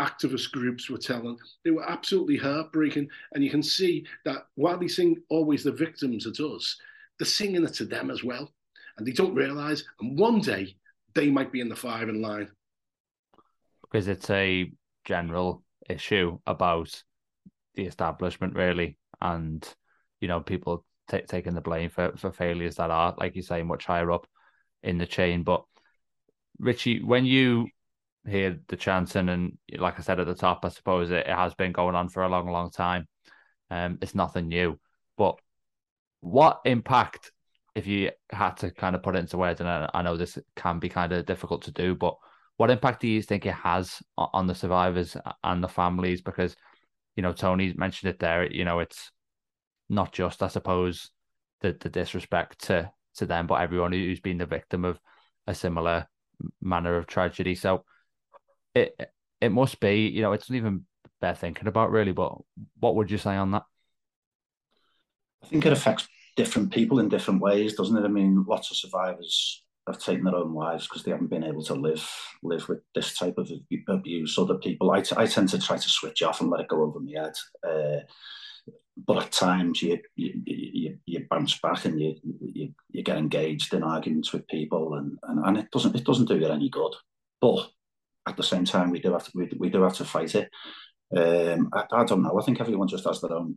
activist 0.00 0.52
groups 0.52 0.88
were 0.88 0.98
telling. 0.98 1.36
They 1.64 1.70
were 1.70 1.88
absolutely 1.88 2.36
heartbreaking. 2.36 3.08
And 3.32 3.42
you 3.42 3.50
can 3.50 3.62
see 3.62 4.06
that 4.24 4.46
while 4.54 4.78
they 4.78 4.88
sing 4.88 5.16
always 5.30 5.64
the 5.64 5.72
victims 5.72 6.26
at 6.26 6.38
us, 6.40 6.76
they're 7.18 7.26
singing 7.26 7.64
it 7.64 7.74
to 7.74 7.84
them 7.84 8.10
as 8.10 8.22
well. 8.22 8.52
And 8.98 9.06
they 9.06 9.12
don't 9.12 9.34
realize. 9.34 9.84
And 10.00 10.18
one 10.18 10.40
day 10.40 10.76
they 11.14 11.30
might 11.30 11.50
be 11.50 11.60
in 11.60 11.68
the 11.68 11.76
firing 11.76 12.22
line. 12.22 12.50
Because 13.82 14.08
it's 14.08 14.30
a 14.30 14.70
general 15.04 15.62
issue 15.88 16.38
about 16.46 17.02
the 17.76 17.86
establishment, 17.86 18.54
really. 18.54 18.98
And, 19.20 19.66
you 20.20 20.28
know, 20.28 20.40
people 20.40 20.84
t- 21.08 21.22
taking 21.28 21.54
the 21.54 21.60
blame 21.60 21.90
for, 21.90 22.16
for 22.16 22.32
failures 22.32 22.76
that 22.76 22.90
are, 22.90 23.14
like 23.16 23.36
you 23.36 23.42
say, 23.42 23.62
much 23.62 23.86
higher 23.86 24.10
up 24.10 24.26
in 24.82 24.98
the 24.98 25.06
chain. 25.06 25.42
But 25.42 25.62
Richie, 26.58 27.02
when 27.02 27.24
you 27.24 27.68
hear 28.26 28.58
the 28.68 28.76
chanting, 28.76 29.28
and 29.28 29.58
like 29.78 29.98
I 29.98 30.02
said 30.02 30.20
at 30.20 30.26
the 30.26 30.34
top, 30.34 30.64
I 30.64 30.68
suppose 30.70 31.10
it, 31.10 31.26
it 31.26 31.36
has 31.36 31.54
been 31.54 31.72
going 31.72 31.94
on 31.94 32.08
for 32.08 32.24
a 32.24 32.28
long, 32.28 32.50
long 32.50 32.70
time. 32.70 33.06
Um, 33.70 33.98
it's 34.02 34.14
nothing 34.14 34.48
new. 34.48 34.78
But 35.16 35.36
what 36.20 36.60
impact, 36.64 37.30
if 37.74 37.86
you 37.86 38.10
had 38.30 38.56
to 38.58 38.70
kind 38.70 38.96
of 38.96 39.02
put 39.02 39.16
it 39.16 39.20
into 39.20 39.36
words, 39.36 39.60
and 39.60 39.68
I, 39.68 39.88
I 39.92 40.02
know 40.02 40.16
this 40.16 40.38
can 40.56 40.78
be 40.78 40.88
kind 40.88 41.12
of 41.12 41.26
difficult 41.26 41.62
to 41.62 41.72
do, 41.72 41.94
but 41.94 42.16
what 42.56 42.70
impact 42.70 43.02
do 43.02 43.08
you 43.08 43.20
think 43.20 43.44
it 43.44 43.54
has 43.54 44.02
on 44.16 44.46
the 44.46 44.54
survivors 44.54 45.14
and 45.44 45.62
the 45.62 45.68
families? 45.68 46.22
Because, 46.22 46.56
you 47.16 47.22
know, 47.22 47.32
Tony 47.32 47.72
mentioned 47.76 48.10
it 48.10 48.18
there. 48.18 48.50
You 48.50 48.64
know, 48.64 48.78
it's 48.78 49.10
not 49.88 50.12
just, 50.12 50.42
I 50.42 50.48
suppose, 50.48 51.10
the 51.60 51.76
the 51.78 51.88
disrespect 51.88 52.66
to 52.66 52.90
to 53.16 53.26
them, 53.26 53.46
but 53.46 53.60
everyone 53.60 53.92
who's 53.92 54.20
been 54.20 54.38
the 54.38 54.46
victim 54.46 54.84
of 54.84 55.00
a 55.46 55.54
similar 55.54 56.06
manner 56.60 56.96
of 56.96 57.06
tragedy. 57.06 57.54
So 57.54 57.84
it 58.74 58.94
it 59.40 59.50
must 59.50 59.80
be, 59.80 60.08
you 60.08 60.22
know, 60.22 60.32
it's 60.32 60.50
not 60.50 60.56
even 60.56 60.86
bear 61.20 61.34
thinking 61.34 61.66
about 61.66 61.90
really, 61.90 62.12
but 62.12 62.36
what 62.78 62.94
would 62.94 63.10
you 63.10 63.18
say 63.18 63.36
on 63.36 63.52
that? 63.52 63.64
I 65.42 65.46
think 65.46 65.64
it 65.64 65.72
affects 65.72 66.06
different 66.36 66.72
people 66.72 66.98
in 66.98 67.08
different 67.08 67.40
ways, 67.40 67.74
doesn't 67.74 67.96
it? 67.96 68.04
I 68.04 68.08
mean, 68.08 68.44
lots 68.46 68.70
of 68.70 68.76
survivors 68.76 69.64
have 69.86 69.98
taken 69.98 70.24
their 70.24 70.34
own 70.34 70.52
lives 70.52 70.86
because 70.86 71.02
they 71.02 71.10
haven't 71.10 71.30
been 71.30 71.44
able 71.44 71.62
to 71.62 71.74
live 71.74 72.08
live 72.42 72.68
with 72.68 72.80
this 72.94 73.16
type 73.16 73.38
of 73.38 73.50
abuse. 73.88 74.38
Other 74.38 74.58
people, 74.58 74.90
I, 74.90 75.02
I 75.16 75.26
tend 75.26 75.48
to 75.50 75.58
try 75.58 75.76
to 75.76 75.88
switch 75.88 76.22
off 76.22 76.40
and 76.40 76.50
let 76.50 76.60
it 76.60 76.68
go 76.68 76.82
over 76.82 77.00
my 77.00 77.12
head. 77.12 77.34
Uh, 77.66 78.00
but 79.06 79.24
at 79.24 79.32
times 79.32 79.82
you, 79.82 79.98
you 80.16 80.42
you, 80.44 80.98
you 81.06 81.26
bounce 81.30 81.58
back 81.60 81.84
and 81.84 82.00
you, 82.00 82.16
you 82.40 82.74
you 82.90 83.02
get 83.02 83.18
engaged 83.18 83.74
in 83.74 83.82
arguments 83.82 84.32
with 84.32 84.48
people 84.48 84.94
and, 84.94 85.18
and, 85.24 85.44
and 85.44 85.58
it 85.58 85.70
doesn't 85.70 85.94
it 85.94 86.04
doesn't 86.04 86.28
do 86.28 86.38
you 86.38 86.46
any 86.46 86.68
good. 86.68 86.94
But 87.40 87.70
at 88.26 88.36
the 88.36 88.42
same 88.42 88.64
time, 88.64 88.90
we 88.90 89.00
do 89.00 89.12
have 89.12 89.24
to 89.24 89.30
we, 89.34 89.50
we 89.58 89.70
do 89.70 89.82
have 89.82 89.96
to 89.96 90.04
fight 90.04 90.34
it. 90.34 90.50
Um, 91.16 91.68
I, 91.72 91.84
I, 91.92 92.04
don't 92.04 92.22
know. 92.22 92.36
I 92.38 92.44
think 92.44 92.60
everyone 92.60 92.88
just 92.88 93.04
has 93.04 93.20
their 93.20 93.32
own 93.32 93.56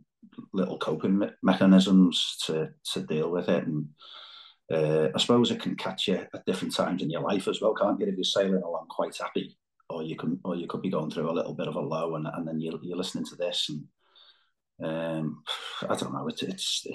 little 0.52 0.78
coping 0.78 1.18
me- 1.18 1.30
mechanisms 1.42 2.36
to 2.46 2.70
to 2.92 3.00
deal 3.00 3.30
with 3.30 3.48
it, 3.48 3.66
and 3.66 3.88
uh, 4.70 5.08
I 5.14 5.18
suppose 5.18 5.50
it 5.50 5.60
can 5.60 5.76
catch 5.76 6.08
you 6.08 6.26
at 6.32 6.46
different 6.46 6.74
times 6.74 7.02
in 7.02 7.10
your 7.10 7.22
life 7.22 7.48
as 7.48 7.60
well, 7.60 7.74
can't 7.74 7.98
you? 7.98 8.06
If 8.06 8.14
you're 8.14 8.24
sailing 8.24 8.62
along 8.62 8.86
quite 8.88 9.16
happy, 9.16 9.56
or 9.88 10.02
you 10.02 10.16
can, 10.16 10.38
or 10.44 10.54
you 10.54 10.68
could 10.68 10.82
be 10.82 10.90
going 10.90 11.10
through 11.10 11.28
a 11.28 11.32
little 11.32 11.54
bit 11.54 11.68
of 11.68 11.74
a 11.74 11.80
low, 11.80 12.14
and, 12.14 12.26
and 12.26 12.46
then 12.46 12.60
you're, 12.60 12.78
you're 12.82 12.96
listening 12.96 13.24
to 13.26 13.36
this, 13.36 13.68
and 13.68 13.84
um, 14.82 15.42
I 15.88 15.96
don't 15.96 16.12
know. 16.12 16.28
It's 16.28 16.42
it's 16.42 16.86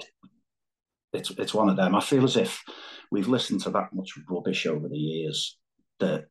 it's 1.12 1.30
it's 1.30 1.54
one 1.54 1.68
of 1.68 1.76
them. 1.76 1.94
I 1.94 2.00
feel 2.00 2.24
as 2.24 2.36
if 2.36 2.62
we've 3.10 3.28
listened 3.28 3.60
to 3.62 3.70
that 3.70 3.92
much 3.92 4.10
rubbish 4.28 4.66
over 4.66 4.88
the 4.88 4.96
years 4.96 5.58
that 6.00 6.26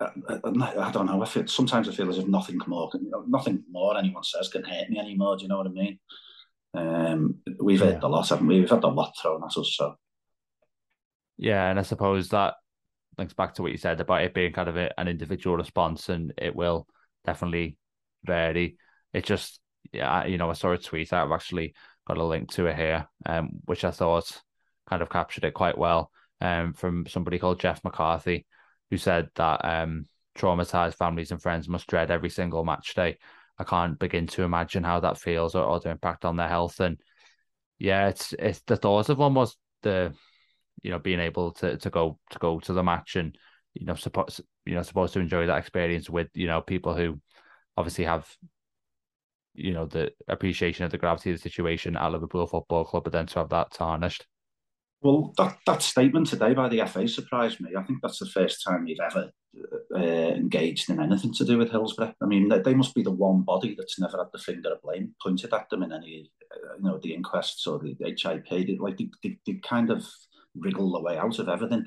I, 0.00 0.08
I, 0.44 0.90
don't 0.90 1.06
know. 1.06 1.22
I 1.22 1.26
feel 1.26 1.46
sometimes 1.46 1.88
I 1.88 1.92
feel 1.92 2.08
as 2.08 2.18
if 2.18 2.26
nothing 2.26 2.58
more, 2.66 2.90
nothing 3.28 3.62
more 3.70 3.96
anyone 3.96 4.24
says 4.24 4.48
can 4.48 4.64
hurt 4.64 4.90
me 4.90 4.98
anymore. 4.98 5.36
Do 5.36 5.42
you 5.42 5.48
know 5.48 5.58
what 5.58 5.66
I 5.66 5.70
mean? 5.70 5.98
Um, 6.74 7.36
we've 7.62 7.80
yeah. 7.80 7.92
had 7.92 8.02
a 8.02 8.08
lot, 8.08 8.28
haven't 8.28 8.46
we? 8.46 8.60
We've 8.60 8.70
had 8.70 8.84
a 8.84 8.88
lot 8.88 9.14
thrown 9.20 9.42
at 9.44 9.56
us. 9.56 9.74
So 9.76 9.96
yeah, 11.36 11.70
and 11.70 11.78
I 11.78 11.82
suppose 11.82 12.28
that 12.30 12.54
links 13.18 13.34
back 13.34 13.54
to 13.54 13.62
what 13.62 13.72
you 13.72 13.78
said 13.78 14.00
about 14.00 14.22
it 14.22 14.34
being 14.34 14.52
kind 14.52 14.68
of 14.68 14.76
a, 14.76 14.98
an 14.98 15.08
individual 15.08 15.56
response, 15.56 16.08
and 16.08 16.32
it 16.38 16.54
will 16.54 16.86
definitely 17.24 17.76
vary. 18.24 18.76
It 19.12 19.24
just, 19.24 19.60
yeah, 19.92 20.26
you 20.26 20.38
know, 20.38 20.50
I 20.50 20.54
saw 20.54 20.72
a 20.72 20.78
tweet. 20.78 21.12
I've 21.12 21.32
actually 21.32 21.74
got 22.06 22.18
a 22.18 22.24
link 22.24 22.50
to 22.52 22.66
it 22.66 22.76
here, 22.76 23.08
um, 23.24 23.50
which 23.64 23.84
I 23.84 23.90
thought 23.90 24.42
kind 24.88 25.02
of 25.02 25.10
captured 25.10 25.44
it 25.44 25.54
quite 25.54 25.78
well, 25.78 26.10
um, 26.40 26.72
from 26.72 27.06
somebody 27.06 27.38
called 27.38 27.60
Jeff 27.60 27.82
McCarthy, 27.84 28.46
who 28.90 28.96
said 28.96 29.28
that 29.34 29.64
um, 29.64 30.06
traumatized 30.36 30.94
families 30.94 31.30
and 31.32 31.42
friends 31.42 31.68
must 31.68 31.86
dread 31.86 32.10
every 32.10 32.30
single 32.30 32.64
match 32.64 32.94
day. 32.94 33.18
I 33.58 33.64
can't 33.64 33.98
begin 33.98 34.26
to 34.28 34.42
imagine 34.42 34.84
how 34.84 35.00
that 35.00 35.18
feels 35.18 35.54
or, 35.54 35.64
or 35.64 35.80
the 35.80 35.90
impact 35.90 36.24
on 36.24 36.36
their 36.36 36.48
health. 36.48 36.78
And 36.80 37.00
yeah, 37.78 38.08
it's 38.08 38.34
it's 38.38 38.60
the 38.60 38.76
thought 38.76 39.08
of 39.08 39.20
almost 39.20 39.56
the 39.82 40.14
you 40.82 40.90
know 40.90 40.98
being 40.98 41.20
able 41.20 41.52
to 41.52 41.76
to 41.76 41.90
go 41.90 42.18
to 42.30 42.38
go 42.38 42.60
to 42.60 42.72
the 42.72 42.82
match 42.82 43.16
and 43.16 43.36
you 43.74 43.86
know 43.86 43.94
supposed 43.94 44.40
you 44.64 44.74
know 44.74 44.82
supposed 44.82 45.12
to 45.14 45.20
enjoy 45.20 45.46
that 45.46 45.58
experience 45.58 46.08
with 46.08 46.28
you 46.34 46.46
know 46.46 46.60
people 46.60 46.94
who 46.94 47.20
obviously 47.76 48.04
have 48.04 48.28
you 49.54 49.72
know 49.72 49.86
the 49.86 50.12
appreciation 50.28 50.84
of 50.84 50.90
the 50.90 50.98
gravity 50.98 51.30
of 51.30 51.36
the 51.36 51.42
situation 51.42 51.96
at 51.96 52.12
Liverpool 52.12 52.46
Football 52.46 52.84
Club, 52.84 53.04
but 53.04 53.12
then 53.12 53.26
to 53.26 53.38
have 53.38 53.48
that 53.50 53.72
tarnished. 53.72 54.26
Well, 55.02 55.32
that, 55.36 55.58
that 55.66 55.82
statement 55.82 56.26
today 56.26 56.54
by 56.54 56.68
the 56.68 56.84
FA 56.86 57.06
surprised 57.06 57.60
me. 57.60 57.70
I 57.76 57.82
think 57.82 57.98
that's 58.02 58.18
the 58.18 58.26
first 58.26 58.64
time 58.66 58.86
you've 58.86 58.98
ever 58.98 59.30
uh, 59.94 59.98
engaged 59.98 60.90
in 60.90 61.00
anything 61.00 61.32
to 61.34 61.44
do 61.44 61.58
with 61.58 61.70
Hillsborough. 61.70 62.14
I 62.22 62.26
mean, 62.26 62.48
they, 62.48 62.74
must 62.74 62.94
be 62.94 63.02
the 63.02 63.10
one 63.10 63.42
body 63.42 63.74
that's 63.76 64.00
never 64.00 64.16
had 64.18 64.28
the 64.32 64.38
finger 64.38 64.72
of 64.72 64.82
blame 64.82 65.14
pointed 65.22 65.52
at 65.52 65.68
them 65.70 65.82
in 65.82 65.92
any, 65.92 66.30
uh, 66.50 66.76
you 66.78 66.84
know, 66.84 66.98
the 67.02 67.14
inquests 67.14 67.66
or 67.66 67.78
the 67.78 67.94
HIP. 68.00 68.80
Like 68.80 68.96
they, 68.96 69.10
they, 69.22 69.38
they 69.46 69.54
kind 69.62 69.90
of 69.90 70.04
wriggle 70.58 70.92
the 70.92 71.00
way 71.00 71.16
out 71.16 71.38
of 71.38 71.48
everything. 71.48 71.84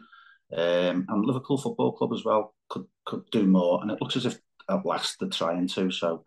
Um, 0.52 1.06
and 1.08 1.26
Liverpool 1.26 1.58
Football 1.58 1.94
Club 1.94 2.14
as 2.14 2.26
well 2.26 2.56
could 2.70 2.86
could 3.06 3.24
do 3.32 3.46
more, 3.46 3.82
and 3.82 3.92
it 3.92 4.02
looks 4.02 4.16
as 4.16 4.26
if 4.26 4.40
at 4.70 4.86
last 4.86 5.18
they're 5.20 5.30
trying 5.30 5.68
to. 5.70 5.92
So, 5.92 6.26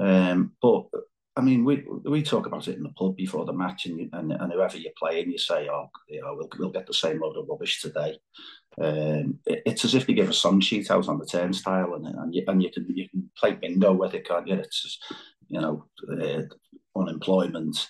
um, 0.00 0.52
but 0.62 0.84
I 1.36 1.40
mean, 1.40 1.64
we 1.64 1.84
we 2.04 2.22
talk 2.22 2.46
about 2.46 2.68
it 2.68 2.76
in 2.76 2.82
the 2.82 2.90
pub 2.90 3.16
before 3.16 3.44
the 3.44 3.52
match, 3.52 3.86
and 3.86 4.10
and, 4.12 4.32
and 4.32 4.52
whoever 4.52 4.76
you're 4.76 4.92
playing, 4.98 5.30
you 5.30 5.38
say, 5.38 5.68
"Oh, 5.68 5.88
you 6.08 6.20
know, 6.20 6.34
we'll 6.36 6.48
we'll 6.58 6.70
get 6.70 6.86
the 6.86 6.94
same 6.94 7.20
load 7.20 7.36
of 7.36 7.46
rubbish 7.48 7.80
today." 7.80 8.18
Um, 8.80 9.38
it, 9.46 9.62
it's 9.66 9.84
as 9.84 9.94
if 9.94 10.06
they 10.06 10.14
give 10.14 10.28
a 10.28 10.32
song 10.32 10.60
sheet 10.60 10.90
out 10.90 11.08
on 11.08 11.18
the 11.18 11.26
turnstile, 11.26 11.94
and 11.94 12.06
and 12.06 12.34
you, 12.34 12.42
and 12.46 12.62
you 12.62 12.70
can 12.70 12.86
you 12.88 13.08
can 13.08 13.30
play 13.36 13.52
bingo 13.52 13.92
with 13.92 14.14
it, 14.14 14.26
can't 14.26 14.46
you? 14.46 14.54
It's 14.54 14.82
just, 14.82 15.04
you 15.48 15.60
know, 15.60 15.84
uh, 16.10 16.42
unemployment, 16.98 17.88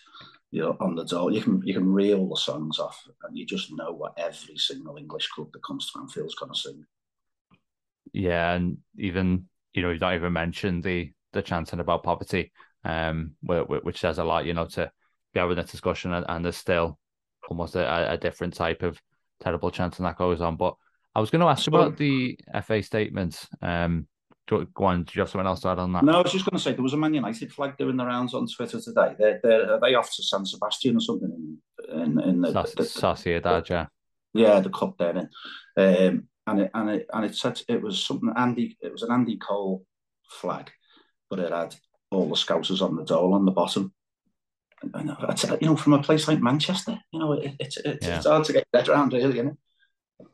you 0.50 0.62
know, 0.62 0.76
on 0.80 0.94
the 0.94 1.04
door. 1.04 1.30
You 1.30 1.42
can 1.42 1.62
you 1.64 1.74
can 1.74 1.92
reel 1.92 2.28
the 2.28 2.36
songs 2.36 2.78
off, 2.78 3.02
and 3.24 3.36
you 3.36 3.46
just 3.46 3.72
know 3.72 3.92
what 3.92 4.18
every 4.18 4.56
single 4.56 4.96
English 4.96 5.28
club 5.28 5.48
that 5.52 5.64
comes 5.64 5.90
to 5.90 6.00
Anfield 6.00 6.28
is 6.28 6.34
going 6.34 6.52
to 6.52 6.58
sing. 6.58 6.84
Yeah, 8.12 8.52
and 8.52 8.78
even 8.98 9.46
you 9.74 9.82
know, 9.82 9.90
you 9.90 9.98
don't 9.98 10.14
even 10.14 10.32
mention 10.32 10.80
the 10.80 11.12
the 11.32 11.42
chanting 11.42 11.80
about 11.80 12.02
poverty 12.02 12.52
um, 12.84 13.32
which 13.42 14.00
says 14.00 14.18
a 14.18 14.24
lot, 14.24 14.46
you 14.46 14.54
know, 14.54 14.66
to 14.66 14.90
be 15.34 15.40
having 15.40 15.58
a 15.58 15.64
discussion 15.64 16.12
and, 16.12 16.24
and 16.28 16.44
there's 16.44 16.56
still 16.56 16.98
almost 17.48 17.74
a, 17.76 18.12
a, 18.12 18.16
different 18.16 18.54
type 18.54 18.82
of 18.82 19.00
terrible 19.40 19.70
chanting 19.70 20.04
that 20.04 20.16
goes 20.16 20.40
on. 20.40 20.56
But 20.56 20.74
I 21.14 21.20
was 21.20 21.30
going 21.30 21.40
to 21.40 21.48
ask 21.48 21.66
about 21.66 21.96
the 21.96 22.38
FA 22.64 22.82
statements. 22.82 23.48
Um, 23.60 24.06
go 24.48 24.84
on, 24.84 25.04
do 25.04 25.12
you 25.14 25.20
have 25.20 25.30
something 25.30 25.46
else 25.46 25.60
to 25.60 25.68
add 25.68 25.78
on 25.78 25.92
that? 25.92 26.04
No, 26.04 26.12
I 26.12 26.22
was 26.22 26.32
just 26.32 26.44
going 26.44 26.56
to 26.56 26.62
say 26.62 26.72
there 26.72 26.82
was 26.82 26.94
a 26.94 26.96
Man 26.96 27.14
United 27.14 27.52
flag 27.52 27.76
doing 27.76 27.96
the 27.96 28.06
rounds 28.06 28.34
on 28.34 28.46
Twitter 28.46 28.80
today. 28.80 29.14
They're, 29.18 29.40
they're 29.42 29.74
are 29.74 29.80
they 29.80 29.94
off 29.94 30.14
to 30.16 30.22
San 30.22 30.46
Sebastian 30.46 30.96
or 30.96 31.00
something 31.00 31.30
in 31.30 32.00
in, 32.00 32.20
in 32.20 32.40
the, 32.40 32.52
Sac- 32.52 32.76
the, 32.76 32.82
Sociedad, 32.82 33.68
yeah. 33.68 33.86
Yeah, 34.34 34.60
the 34.60 34.70
cup 34.70 34.98
there, 34.98 35.16
um, 35.16 36.28
and 36.46 36.60
it 36.60 36.70
and 36.74 36.90
it 36.90 37.06
and 37.12 37.24
it 37.24 37.34
said 37.34 37.60
it 37.68 37.80
was 37.80 38.04
something 38.04 38.32
Andy. 38.36 38.76
It 38.80 38.92
was 38.92 39.02
an 39.02 39.12
Andy 39.12 39.38
Cole 39.38 39.84
flag, 40.30 40.70
but 41.30 41.38
it 41.38 41.52
had 41.52 41.74
all 42.10 42.28
the 42.28 42.34
scousers 42.34 42.82
on 42.82 42.96
the 42.96 43.04
dole 43.04 43.34
on 43.34 43.44
the 43.44 43.52
bottom. 43.52 43.92
And, 44.94 45.10
you 45.60 45.66
know, 45.66 45.76
from 45.76 45.94
a 45.94 46.02
place 46.02 46.28
like 46.28 46.40
Manchester, 46.40 47.00
you 47.12 47.18
know, 47.18 47.32
it, 47.32 47.54
it's 47.58 47.78
it's, 47.78 48.06
yeah. 48.06 48.18
it's 48.18 48.26
hard 48.26 48.44
to 48.44 48.52
get 48.52 48.66
that 48.72 48.88
around, 48.88 49.12
really, 49.12 49.36
you 49.36 49.42
know. 49.42 49.58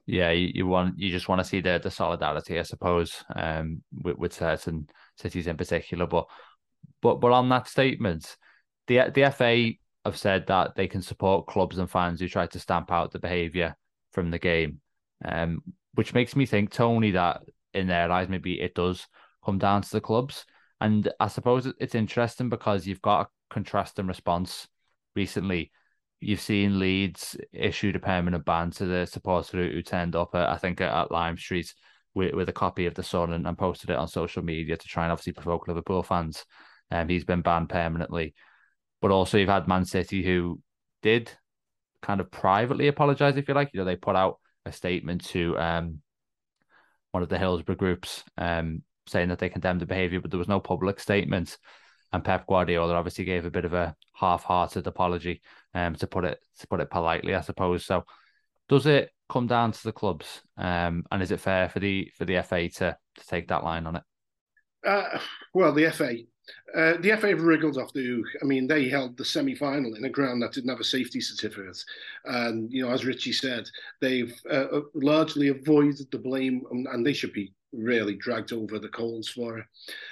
Yeah, 0.06 0.30
you, 0.30 0.50
you 0.54 0.66
want 0.66 0.98
you 0.98 1.10
just 1.10 1.28
want 1.28 1.40
to 1.40 1.44
see 1.44 1.60
the 1.60 1.80
the 1.82 1.90
solidarity, 1.90 2.58
I 2.58 2.62
suppose, 2.62 3.24
um, 3.34 3.82
with, 3.92 4.18
with 4.18 4.32
certain 4.32 4.88
cities 5.16 5.46
in 5.46 5.56
particular. 5.56 6.06
But 6.06 6.26
but 7.02 7.20
but 7.20 7.32
on 7.32 7.48
that 7.50 7.68
statement, 7.68 8.36
the 8.86 9.10
the 9.14 9.30
FA 9.30 9.72
have 10.04 10.16
said 10.16 10.46
that 10.46 10.74
they 10.74 10.86
can 10.86 11.02
support 11.02 11.46
clubs 11.46 11.78
and 11.78 11.90
fans 11.90 12.20
who 12.20 12.28
try 12.28 12.46
to 12.46 12.58
stamp 12.58 12.92
out 12.92 13.12
the 13.12 13.18
behaviour 13.18 13.74
from 14.12 14.30
the 14.30 14.38
game, 14.38 14.80
um, 15.24 15.60
which 15.94 16.14
makes 16.14 16.36
me 16.36 16.46
think, 16.46 16.70
Tony, 16.70 17.12
that 17.12 17.42
in 17.72 17.86
their 17.86 18.10
eyes 18.10 18.28
maybe 18.28 18.60
it 18.60 18.74
does 18.74 19.06
come 19.44 19.58
down 19.58 19.82
to 19.82 19.90
the 19.90 20.00
clubs. 20.00 20.44
And 20.80 21.10
I 21.20 21.28
suppose 21.28 21.66
it's 21.78 21.94
interesting 21.94 22.48
because 22.48 22.86
you've 22.86 23.02
got 23.02 23.22
a 23.22 23.28
contrasting 23.52 24.06
response 24.06 24.68
recently. 25.16 25.72
You've 26.24 26.40
seen 26.40 26.78
Leeds 26.78 27.36
issued 27.52 27.96
a 27.96 28.00
permanent 28.00 28.44
ban 28.44 28.70
to 28.72 28.86
the 28.86 29.06
supporter 29.06 29.70
who, 29.70 29.82
turned 29.82 30.16
up, 30.16 30.34
at, 30.34 30.48
I 30.48 30.56
think, 30.56 30.80
at 30.80 31.10
Lime 31.10 31.36
Street 31.36 31.74
with, 32.14 32.34
with 32.34 32.48
a 32.48 32.52
copy 32.52 32.86
of 32.86 32.94
the 32.94 33.02
Sun 33.02 33.32
and, 33.32 33.46
and 33.46 33.58
posted 33.58 33.90
it 33.90 33.96
on 33.96 34.08
social 34.08 34.42
media 34.42 34.76
to 34.76 34.88
try 34.88 35.04
and 35.04 35.12
obviously 35.12 35.34
provoke 35.34 35.68
Liverpool 35.68 36.02
fans. 36.02 36.44
Um, 36.90 37.08
he's 37.08 37.24
been 37.24 37.42
banned 37.42 37.68
permanently. 37.68 38.34
But 39.02 39.10
also, 39.10 39.36
you've 39.36 39.48
had 39.50 39.68
Man 39.68 39.84
City 39.84 40.24
who 40.24 40.60
did 41.02 41.30
kind 42.00 42.20
of 42.20 42.30
privately 42.30 42.88
apologize, 42.88 43.36
if 43.36 43.46
you 43.46 43.54
like. 43.54 43.70
You 43.74 43.80
know, 43.80 43.84
they 43.84 43.96
put 43.96 44.16
out 44.16 44.38
a 44.64 44.72
statement 44.72 45.26
to 45.26 45.58
um, 45.58 46.00
one 47.10 47.22
of 47.22 47.28
the 47.28 47.38
Hillsborough 47.38 47.76
groups 47.76 48.24
um, 48.38 48.82
saying 49.06 49.28
that 49.28 49.38
they 49.38 49.50
condemned 49.50 49.82
the 49.82 49.86
behaviour, 49.86 50.20
but 50.20 50.30
there 50.30 50.38
was 50.38 50.48
no 50.48 50.60
public 50.60 51.00
statement. 51.00 51.58
And 52.12 52.24
Pep 52.24 52.46
Guardiola 52.46 52.94
obviously 52.94 53.24
gave 53.24 53.44
a 53.44 53.50
bit 53.50 53.64
of 53.64 53.74
a 53.74 53.94
half-hearted 54.12 54.86
apology, 54.86 55.42
um, 55.74 55.94
to 55.96 56.06
put 56.06 56.24
it 56.24 56.38
to 56.60 56.66
put 56.66 56.80
it 56.80 56.90
politely, 56.90 57.34
I 57.34 57.40
suppose. 57.40 57.84
So, 57.84 58.04
does 58.68 58.86
it 58.86 59.10
come 59.28 59.46
down 59.46 59.72
to 59.72 59.82
the 59.82 59.92
clubs, 59.92 60.42
um, 60.56 61.04
and 61.10 61.22
is 61.22 61.30
it 61.30 61.40
fair 61.40 61.68
for 61.68 61.80
the 61.80 62.10
for 62.16 62.24
the 62.24 62.42
FA 62.42 62.68
to 62.68 62.96
to 63.16 63.26
take 63.26 63.48
that 63.48 63.64
line 63.64 63.86
on 63.86 63.96
it? 63.96 64.02
Uh, 64.86 65.18
well, 65.54 65.72
the 65.72 65.90
FA 65.90 66.16
uh, 66.74 66.96
the 67.00 67.16
FA 67.18 67.28
have 67.28 67.42
wriggled 67.42 67.78
off 67.78 67.92
the 67.92 68.04
hook. 68.04 68.26
I 68.42 68.44
mean, 68.44 68.66
they 68.66 68.88
held 68.88 69.16
the 69.16 69.24
semi-final 69.24 69.94
in 69.94 70.04
a 70.04 70.10
ground 70.10 70.42
that 70.42 70.52
didn't 70.52 70.70
have 70.70 70.80
a 70.80 70.84
safety 70.84 71.20
certificate, 71.20 71.82
and 72.24 72.70
you 72.70 72.84
know, 72.84 72.92
as 72.92 73.04
Richie 73.04 73.32
said, 73.32 73.64
they've 74.00 74.34
uh, 74.50 74.66
uh 74.72 74.80
largely 74.94 75.48
avoided 75.48 76.10
the 76.10 76.18
blame, 76.18 76.62
and 76.70 77.06
they 77.06 77.12
should 77.12 77.32
be 77.32 77.52
really 77.76 78.14
dragged 78.14 78.52
over 78.52 78.78
the 78.78 78.88
coals 78.88 79.28
for. 79.28 79.66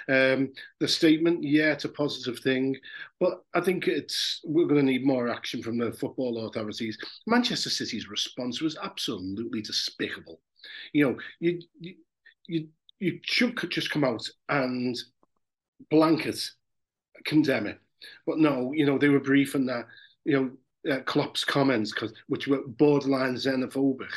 Um, 0.09 0.53
the 0.79 0.87
statement, 0.87 1.43
yeah, 1.43 1.71
it's 1.71 1.85
a 1.85 1.89
positive 1.89 2.39
thing, 2.39 2.77
but 3.19 3.43
I 3.53 3.61
think 3.61 3.87
it's 3.87 4.41
we're 4.43 4.67
going 4.67 4.85
to 4.85 4.91
need 4.91 5.05
more 5.05 5.29
action 5.29 5.61
from 5.63 5.77
the 5.77 5.91
football 5.91 6.45
authorities. 6.47 6.97
Manchester 7.27 7.69
City's 7.69 8.09
response 8.09 8.61
was 8.61 8.77
absolutely 8.81 9.61
despicable. 9.61 10.39
You 10.93 11.09
know, 11.09 11.17
you 11.39 11.61
you 11.79 11.95
you, 12.47 12.67
you 12.99 13.19
should 13.23 13.57
just 13.69 13.91
come 13.91 14.03
out 14.03 14.27
and 14.49 14.97
blanket 15.89 16.39
condemn 17.25 17.67
it, 17.67 17.79
but 18.25 18.37
no, 18.37 18.71
you 18.73 18.85
know 18.85 18.97
they 18.97 19.09
were 19.09 19.19
briefing 19.19 19.65
that 19.67 19.85
you 20.25 20.33
know. 20.39 20.51
Uh, 20.85 20.99
Klopp's 21.03 21.45
comments, 21.45 21.93
because 21.93 22.11
which 22.27 22.45
were 22.45 22.67
borderline 22.67 23.35
xenophobic, 23.35 24.11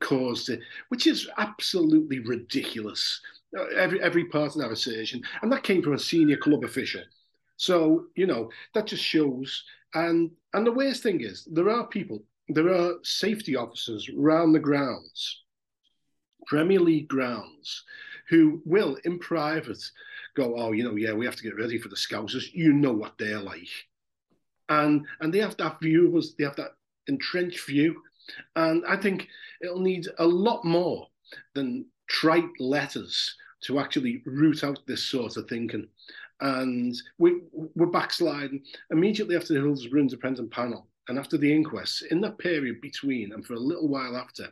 caused 0.00 0.48
it, 0.48 0.60
which 0.88 1.06
is 1.06 1.28
absolutely 1.38 2.20
ridiculous. 2.20 3.20
Uh, 3.56 3.66
every 3.76 4.02
every 4.02 4.24
part 4.24 4.54
of 4.54 4.60
that 4.60 4.72
assertion, 4.72 5.22
and 5.42 5.52
that 5.52 5.62
came 5.62 5.82
from 5.82 5.94
a 5.94 5.98
senior 5.98 6.36
club 6.36 6.64
official. 6.64 7.02
So 7.56 8.06
you 8.16 8.26
know 8.26 8.50
that 8.74 8.86
just 8.86 9.02
shows. 9.02 9.64
And 9.94 10.32
and 10.52 10.66
the 10.66 10.72
worst 10.72 11.02
thing 11.02 11.20
is, 11.20 11.46
there 11.50 11.70
are 11.70 11.86
people, 11.86 12.24
there 12.48 12.68
are 12.68 12.94
safety 13.04 13.54
officers 13.54 14.08
around 14.08 14.52
the 14.52 14.58
grounds, 14.58 15.44
Premier 16.48 16.80
League 16.80 17.06
grounds, 17.06 17.84
who 18.28 18.60
will 18.64 18.96
in 19.04 19.20
private 19.20 19.78
go, 20.34 20.56
oh, 20.56 20.72
you 20.72 20.82
know, 20.82 20.96
yeah, 20.96 21.12
we 21.12 21.24
have 21.24 21.36
to 21.36 21.44
get 21.44 21.56
ready 21.56 21.78
for 21.78 21.88
the 21.88 21.96
Scousers. 21.96 22.52
You 22.52 22.72
know 22.72 22.92
what 22.92 23.16
they're 23.18 23.40
like, 23.40 23.68
and 24.68 25.06
and 25.20 25.32
they 25.32 25.38
have 25.38 25.56
that 25.58 25.80
view 25.80 26.18
us. 26.18 26.34
They 26.36 26.44
have 26.44 26.56
that 26.56 26.72
entrenched 27.06 27.66
view 27.66 28.02
and 28.56 28.84
I 28.86 28.96
think 28.96 29.28
it'll 29.62 29.80
need 29.80 30.06
a 30.18 30.26
lot 30.26 30.64
more 30.64 31.08
than 31.54 31.86
trite 32.08 32.60
letters 32.60 33.34
to 33.64 33.78
actually 33.78 34.22
root 34.26 34.62
out 34.62 34.80
this 34.86 35.04
sort 35.04 35.36
of 35.36 35.48
thinking. 35.48 35.88
And 36.40 36.94
we, 37.18 37.40
we're 37.52 37.86
backsliding 37.86 38.62
immediately 38.90 39.36
after 39.36 39.54
the 39.54 39.60
Hillsborough 39.60 40.00
Independent 40.00 40.50
panel 40.50 40.88
and 41.08 41.18
after 41.18 41.38
the 41.38 41.52
inquest, 41.52 42.02
in 42.10 42.20
that 42.22 42.38
period 42.38 42.80
between 42.80 43.32
and 43.32 43.44
for 43.44 43.54
a 43.54 43.58
little 43.58 43.88
while 43.88 44.16
after, 44.16 44.48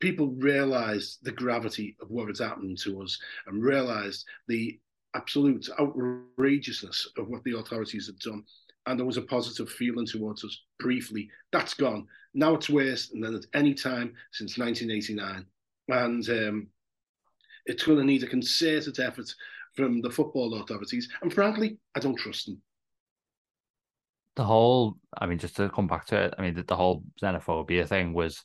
people 0.00 0.28
realised 0.28 1.18
the 1.22 1.32
gravity 1.32 1.96
of 2.00 2.10
what 2.10 2.28
had 2.28 2.38
happened 2.38 2.78
to 2.78 3.02
us 3.02 3.18
and 3.46 3.62
realised 3.62 4.24
the 4.48 4.78
absolute 5.14 5.68
outrageousness 5.78 7.08
of 7.16 7.28
what 7.28 7.44
the 7.44 7.56
authorities 7.56 8.06
had 8.06 8.18
done 8.18 8.44
and 8.86 8.98
there 8.98 9.06
was 9.06 9.16
a 9.16 9.22
positive 9.22 9.70
feeling 9.70 10.06
towards 10.06 10.44
us 10.44 10.62
briefly. 10.78 11.30
That's 11.52 11.74
gone. 11.74 12.06
Now 12.34 12.54
it's 12.54 12.68
worse 12.68 13.08
than 13.08 13.24
at 13.24 13.46
any 13.54 13.74
time 13.74 14.14
since 14.32 14.58
1989. 14.58 15.46
And 15.88 16.28
um, 16.28 16.66
it's 17.66 17.84
going 17.84 17.98
to 17.98 18.04
need 18.04 18.22
a 18.22 18.26
concerted 18.26 18.98
effort 19.00 19.32
from 19.74 20.00
the 20.00 20.10
football 20.10 20.54
authorities. 20.60 21.08
And 21.22 21.32
frankly, 21.32 21.78
I 21.94 22.00
don't 22.00 22.16
trust 22.16 22.46
them. 22.46 22.60
The 24.36 24.44
whole, 24.44 24.96
I 25.16 25.26
mean, 25.26 25.38
just 25.38 25.56
to 25.56 25.70
come 25.70 25.86
back 25.86 26.06
to 26.06 26.16
it, 26.16 26.34
I 26.38 26.42
mean, 26.42 26.54
the, 26.54 26.64
the 26.64 26.76
whole 26.76 27.04
xenophobia 27.22 27.86
thing 27.86 28.12
was 28.12 28.44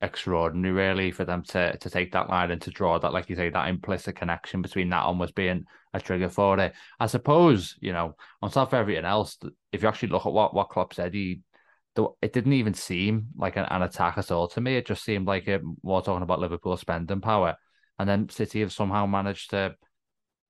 extraordinary, 0.00 0.74
really, 0.74 1.10
for 1.10 1.24
them 1.24 1.42
to 1.44 1.76
to 1.78 1.90
take 1.90 2.12
that 2.12 2.28
line 2.28 2.50
and 2.50 2.62
to 2.62 2.70
draw 2.70 2.98
that, 2.98 3.12
like 3.12 3.30
you 3.30 3.36
say, 3.36 3.50
that 3.50 3.68
implicit 3.68 4.16
connection 4.16 4.62
between 4.62 4.90
that 4.90 5.04
almost 5.04 5.34
being 5.34 5.64
a 5.92 6.00
trigger 6.00 6.28
for 6.28 6.58
it. 6.58 6.74
I 7.00 7.06
suppose, 7.06 7.76
you 7.80 7.92
know, 7.92 8.16
on 8.42 8.50
top 8.50 8.68
of 8.68 8.74
everything 8.74 9.04
else, 9.04 9.38
if 9.72 9.82
you 9.82 9.88
actually 9.88 10.10
look 10.10 10.26
at 10.26 10.32
what 10.32 10.54
what 10.54 10.70
Klopp 10.70 10.94
said, 10.94 11.14
he 11.14 11.40
it 12.20 12.32
didn't 12.32 12.52
even 12.52 12.74
seem 12.74 13.28
like 13.36 13.56
an, 13.56 13.64
an 13.70 13.82
attack 13.82 14.18
at 14.18 14.30
all 14.30 14.48
to 14.48 14.60
me. 14.60 14.76
It 14.76 14.86
just 14.86 15.02
seemed 15.02 15.26
like 15.26 15.48
it 15.48 15.62
more 15.82 16.02
talking 16.02 16.22
about 16.22 16.40
Liverpool 16.40 16.76
spending 16.76 17.20
power, 17.20 17.56
and 17.98 18.08
then 18.08 18.28
City 18.28 18.60
have 18.60 18.72
somehow 18.72 19.06
managed 19.06 19.50
to 19.50 19.74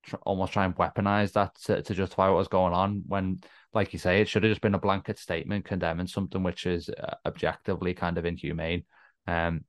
tr- 0.03 0.17
almost 0.23 0.53
try 0.53 0.65
and 0.65 0.75
weaponize 0.75 1.33
that 1.33 1.55
to, 1.63 1.81
to 1.81 1.93
justify 1.93 2.27
what 2.27 2.37
was 2.37 2.47
going 2.49 2.73
on. 2.73 3.03
When, 3.07 3.39
like 3.73 3.93
you 3.93 3.99
say, 3.99 4.19
it 4.19 4.27
should 4.27 4.43
have 4.43 4.51
just 4.51 4.61
been 4.61 4.75
a 4.75 4.79
blanket 4.79 5.19
statement 5.19 5.65
condemning 5.65 6.07
something 6.07 6.43
which 6.43 6.65
is 6.65 6.89
uh, 6.89 7.15
objectively 7.25 7.93
kind 7.93 8.17
of 8.17 8.25
inhumane. 8.25 8.83
Um, 9.27 9.65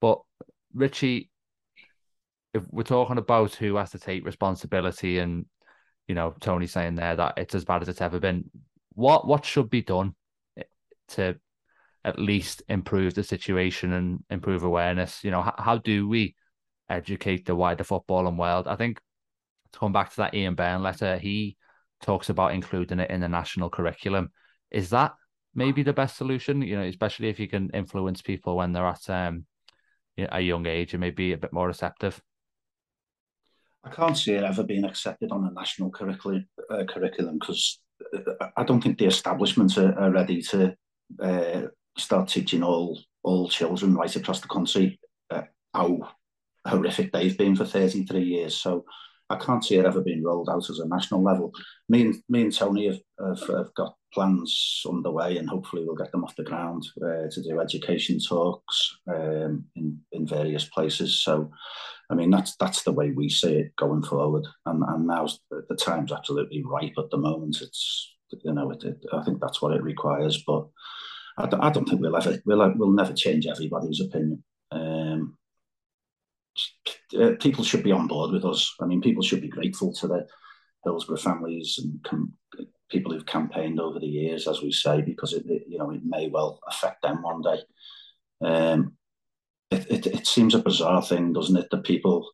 but 0.00 0.20
Richie, 0.74 1.30
if 2.54 2.64
we're 2.70 2.82
talking 2.82 3.18
about 3.18 3.54
who 3.54 3.76
has 3.76 3.90
to 3.90 3.98
take 3.98 4.24
responsibility, 4.24 5.18
and 5.18 5.46
you 6.08 6.14
know 6.14 6.34
Tony 6.40 6.66
saying 6.66 6.96
there 6.96 7.16
that 7.16 7.34
it's 7.36 7.54
as 7.54 7.64
bad 7.64 7.82
as 7.82 7.88
it's 7.88 8.00
ever 8.00 8.18
been, 8.18 8.50
what 8.94 9.26
what 9.26 9.44
should 9.44 9.70
be 9.70 9.82
done 9.82 10.14
to 11.08 11.36
at 12.04 12.18
least 12.18 12.62
improve 12.68 13.14
the 13.14 13.22
situation 13.22 13.92
and 13.92 14.24
improve 14.30 14.62
awareness? 14.62 15.22
You 15.22 15.30
know, 15.30 15.42
how, 15.42 15.54
how 15.58 15.78
do 15.78 16.08
we 16.08 16.34
educate 16.88 17.44
the 17.44 17.56
wider 17.56 17.84
football 17.84 18.26
and 18.28 18.38
world? 18.38 18.68
I 18.68 18.76
think 18.76 19.00
to 19.72 19.78
come 19.78 19.92
back 19.92 20.10
to 20.10 20.16
that 20.18 20.34
Ian 20.34 20.54
Byrne 20.54 20.82
letter, 20.82 21.18
he 21.18 21.56
talks 22.02 22.28
about 22.28 22.54
including 22.54 23.00
it 23.00 23.10
in 23.10 23.20
the 23.20 23.28
national 23.28 23.70
curriculum. 23.70 24.30
Is 24.70 24.90
that 24.90 25.14
maybe 25.56 25.82
the 25.82 25.92
best 25.92 26.16
solution? 26.16 26.62
You 26.62 26.76
know, 26.76 26.84
especially 26.84 27.28
if 27.28 27.40
you 27.40 27.48
can 27.48 27.70
influence 27.70 28.22
people 28.22 28.56
when 28.56 28.72
they're 28.72 28.86
at 28.86 29.10
um, 29.10 29.46
a 30.18 30.40
young 30.40 30.66
age 30.66 30.94
and 30.94 31.00
maybe 31.00 31.32
a 31.32 31.38
bit 31.38 31.52
more 31.52 31.66
receptive. 31.66 32.20
I 33.84 33.90
can't 33.90 34.16
see 34.16 34.32
it 34.32 34.42
ever 34.42 34.64
being 34.64 34.84
accepted 34.84 35.30
on 35.30 35.44
a 35.44 35.52
national 35.52 35.90
curriculum 35.90 36.46
uh, 36.70 36.84
curriculum 36.84 37.38
because 37.38 37.80
I 38.56 38.64
don't 38.64 38.80
think 38.80 38.98
the 38.98 39.06
establishments 39.06 39.78
are, 39.78 39.96
are 39.98 40.10
ready 40.10 40.42
to 40.42 40.74
uh, 41.22 41.62
start 41.96 42.28
teaching 42.28 42.62
all 42.62 42.98
all 43.22 43.48
children 43.48 43.94
right 43.94 44.14
across 44.16 44.40
the 44.40 44.48
country 44.48 44.98
uh, 45.30 45.42
how 45.72 45.98
horrific 46.66 47.12
they've 47.12 47.38
been 47.38 47.54
for 47.54 47.64
33 47.64 48.22
years. 48.22 48.56
So 48.56 48.84
I 49.28 49.36
can't 49.36 49.64
see 49.64 49.76
it 49.76 49.84
ever 49.84 50.00
being 50.00 50.22
rolled 50.22 50.48
out 50.48 50.68
as 50.70 50.78
a 50.78 50.88
national 50.88 51.22
level. 51.22 51.52
Me 51.88 52.02
and 52.02 52.14
me 52.28 52.42
and 52.42 52.56
Tony 52.56 52.86
have, 52.86 53.00
have, 53.18 53.48
have 53.48 53.74
got 53.74 53.96
plans 54.12 54.82
underway, 54.88 55.36
and 55.36 55.48
hopefully 55.48 55.84
we'll 55.84 55.96
get 55.96 56.12
them 56.12 56.24
off 56.24 56.36
the 56.36 56.42
ground 56.44 56.86
uh, 57.02 57.28
to 57.30 57.42
do 57.42 57.60
education 57.60 58.18
talks 58.18 58.98
um, 59.08 59.64
in 59.76 59.98
in 60.12 60.26
various 60.26 60.64
places. 60.64 61.22
So, 61.22 61.50
I 62.10 62.14
mean 62.14 62.30
that's 62.30 62.56
that's 62.56 62.82
the 62.82 62.92
way 62.92 63.10
we 63.10 63.28
see 63.28 63.54
it 63.56 63.76
going 63.76 64.02
forward. 64.02 64.46
And 64.66 64.82
and 64.88 65.06
now's 65.06 65.40
the, 65.50 65.64
the 65.68 65.76
time's 65.76 66.12
absolutely 66.12 66.62
ripe 66.64 66.94
at 66.98 67.10
the 67.10 67.18
moment. 67.18 67.58
It's 67.60 68.14
you 68.44 68.52
know 68.52 68.70
it, 68.70 68.82
it, 68.84 69.04
I 69.12 69.22
think 69.22 69.40
that's 69.40 69.60
what 69.62 69.74
it 69.74 69.82
requires, 69.82 70.42
but. 70.46 70.66
I 71.38 71.44
don't, 71.44 71.86
think 71.86 72.00
we'll 72.00 72.16
ever 72.16 72.38
we'll, 72.46 72.72
we'll 72.76 72.92
never 72.92 73.12
change 73.12 73.46
everybody's 73.46 74.00
opinion. 74.00 74.42
Um, 74.70 75.36
uh, 77.18 77.32
people 77.40 77.64
should 77.64 77.82
be 77.82 77.92
on 77.92 78.06
board 78.06 78.32
with 78.32 78.44
us. 78.44 78.74
I 78.80 78.86
mean, 78.86 79.00
people 79.00 79.22
should 79.22 79.42
be 79.42 79.48
grateful 79.48 79.92
to 79.94 80.08
the 80.08 80.26
Hillsborough 80.84 81.18
families 81.18 81.78
and 81.82 82.02
com- 82.04 82.34
people 82.90 83.12
who've 83.12 83.26
campaigned 83.26 83.80
over 83.80 83.98
the 83.98 84.06
years, 84.06 84.46
as 84.46 84.62
we 84.62 84.72
say, 84.72 85.02
because 85.02 85.32
it, 85.32 85.44
it, 85.46 85.64
you 85.68 85.78
know 85.78 85.90
it 85.90 86.02
may 86.04 86.28
well 86.28 86.60
affect 86.68 87.02
them 87.02 87.22
one 87.22 87.42
day. 87.42 87.60
Um, 88.42 88.96
it, 89.70 89.90
it, 89.90 90.06
it 90.06 90.26
seems 90.26 90.54
a 90.54 90.60
bizarre 90.60 91.02
thing, 91.02 91.32
doesn't 91.32 91.56
it, 91.56 91.68
that 91.70 91.84
people 91.84 92.30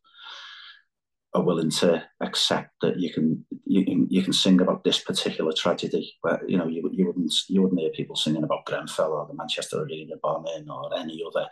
are 1.35 1.41
willing 1.41 1.71
to 1.71 2.03
accept 2.21 2.69
that 2.81 2.99
you 2.99 3.11
can 3.11 3.43
you 3.65 3.83
can 3.83 4.07
you 4.09 4.21
can 4.21 4.33
sing 4.33 4.61
about 4.61 4.83
this 4.83 4.99
particular 4.99 5.51
tragedy 5.51 6.15
where 6.21 6.41
you 6.47 6.57
know 6.57 6.67
you 6.67 6.87
you 6.93 7.07
wouldn't 7.07 7.33
you 7.49 7.61
wouldn't 7.61 7.79
hear 7.79 7.89
people 7.89 8.15
singing 8.15 8.43
about 8.43 8.65
Grenfell 8.65 9.13
or 9.13 9.25
the 9.27 9.33
Manchester 9.33 9.81
Arena 9.81 10.15
bombing 10.21 10.69
or 10.69 10.95
any 10.95 11.23
other 11.25 11.47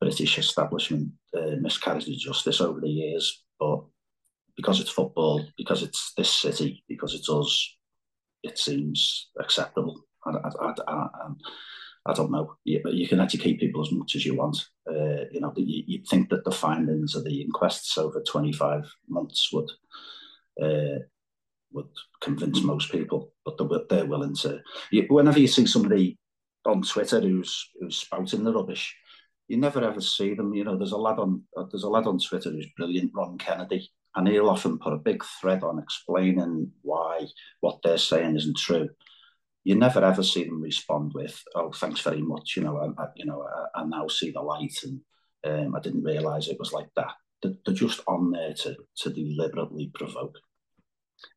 British 0.00 0.38
establishment 0.38 1.10
uh, 1.36 1.56
miscarriage 1.60 2.08
of 2.08 2.14
justice 2.16 2.60
over 2.60 2.80
the 2.80 2.88
years, 2.88 3.44
but 3.58 3.82
because 4.56 4.80
it's 4.80 4.90
football, 4.90 5.44
because 5.56 5.82
it's 5.82 6.12
this 6.16 6.30
city, 6.30 6.84
because 6.88 7.14
it's 7.14 7.28
us, 7.28 7.76
it 8.42 8.58
seems 8.58 9.30
acceptable. 9.38 10.00
I, 10.24 10.30
I, 10.30 10.74
I, 10.86 11.08
I 12.06 12.12
don't 12.14 12.30
know. 12.30 12.56
You, 12.64 12.80
you, 12.86 13.06
can 13.06 13.20
educate 13.20 13.60
people 13.60 13.82
as 13.82 13.92
much 13.92 14.14
as 14.16 14.24
you 14.24 14.34
want. 14.34 14.56
Uh, 14.88 15.24
you 15.30 15.40
know, 15.40 15.52
you, 15.56 15.84
you'd 15.86 16.06
think 16.06 16.30
that 16.30 16.44
the 16.44 16.50
findings 16.50 17.14
of 17.14 17.24
the 17.24 17.42
inquests 17.42 17.98
over 17.98 18.22
25 18.22 18.90
months 19.08 19.50
would 19.52 19.70
uh, 20.62 21.00
would 21.72 21.88
convince 22.22 22.62
most 22.62 22.90
people, 22.90 23.32
but 23.44 23.58
they're, 23.58 23.80
they're 23.90 24.06
willing 24.06 24.34
to. 24.36 24.60
You, 24.90 25.04
whenever 25.08 25.38
you 25.38 25.48
see 25.48 25.66
somebody 25.66 26.18
on 26.64 26.82
Twitter 26.82 27.20
who's 27.20 27.70
who's 27.78 27.96
spouting 27.96 28.44
the 28.44 28.52
rubbish, 28.52 28.96
you 29.48 29.58
never 29.58 29.84
ever 29.84 30.00
see 30.00 30.34
them. 30.34 30.54
You 30.54 30.64
know, 30.64 30.78
there's 30.78 30.92
a 30.92 30.96
lad 30.96 31.18
on 31.18 31.42
there's 31.70 31.84
a 31.84 31.90
lad 31.90 32.06
on 32.06 32.18
Twitter 32.18 32.50
who's 32.50 32.68
brilliant, 32.76 33.12
Ron 33.14 33.36
Kennedy, 33.36 33.90
and 34.18 34.26
he'll 34.26 34.50
often 34.50 34.78
put 34.78 34.92
a 34.92 34.98
big 34.98 35.24
thread 35.40 35.62
on 35.62 35.78
explaining 35.78 36.72
why 36.82 37.24
what 37.60 37.78
they're 37.82 37.96
saying 37.98 38.36
isn't 38.36 38.56
true. 38.56 38.88
You 39.62 39.76
never 39.76 40.04
ever 40.04 40.24
see 40.24 40.44
them 40.44 40.60
respond 40.60 41.12
with, 41.14 41.40
"Oh, 41.54 41.70
thanks 41.72 42.00
very 42.00 42.20
much." 42.20 42.54
You 42.56 42.64
know, 42.64 42.94
I, 42.98 43.06
you 43.14 43.24
know, 43.24 43.46
I, 43.74 43.80
I, 43.80 43.84
now 43.84 44.08
see 44.08 44.32
the 44.32 44.40
light, 44.40 44.76
and 44.82 45.00
um, 45.44 45.76
I 45.76 45.80
didn't 45.80 46.02
realise 46.02 46.48
it 46.48 46.58
was 46.58 46.72
like 46.72 46.88
that. 46.96 47.12
They're, 47.42 47.74
just 47.74 48.00
on 48.08 48.32
there 48.32 48.54
to 48.54 48.76
to 48.98 49.10
deliberately 49.10 49.92
provoke. 49.94 50.36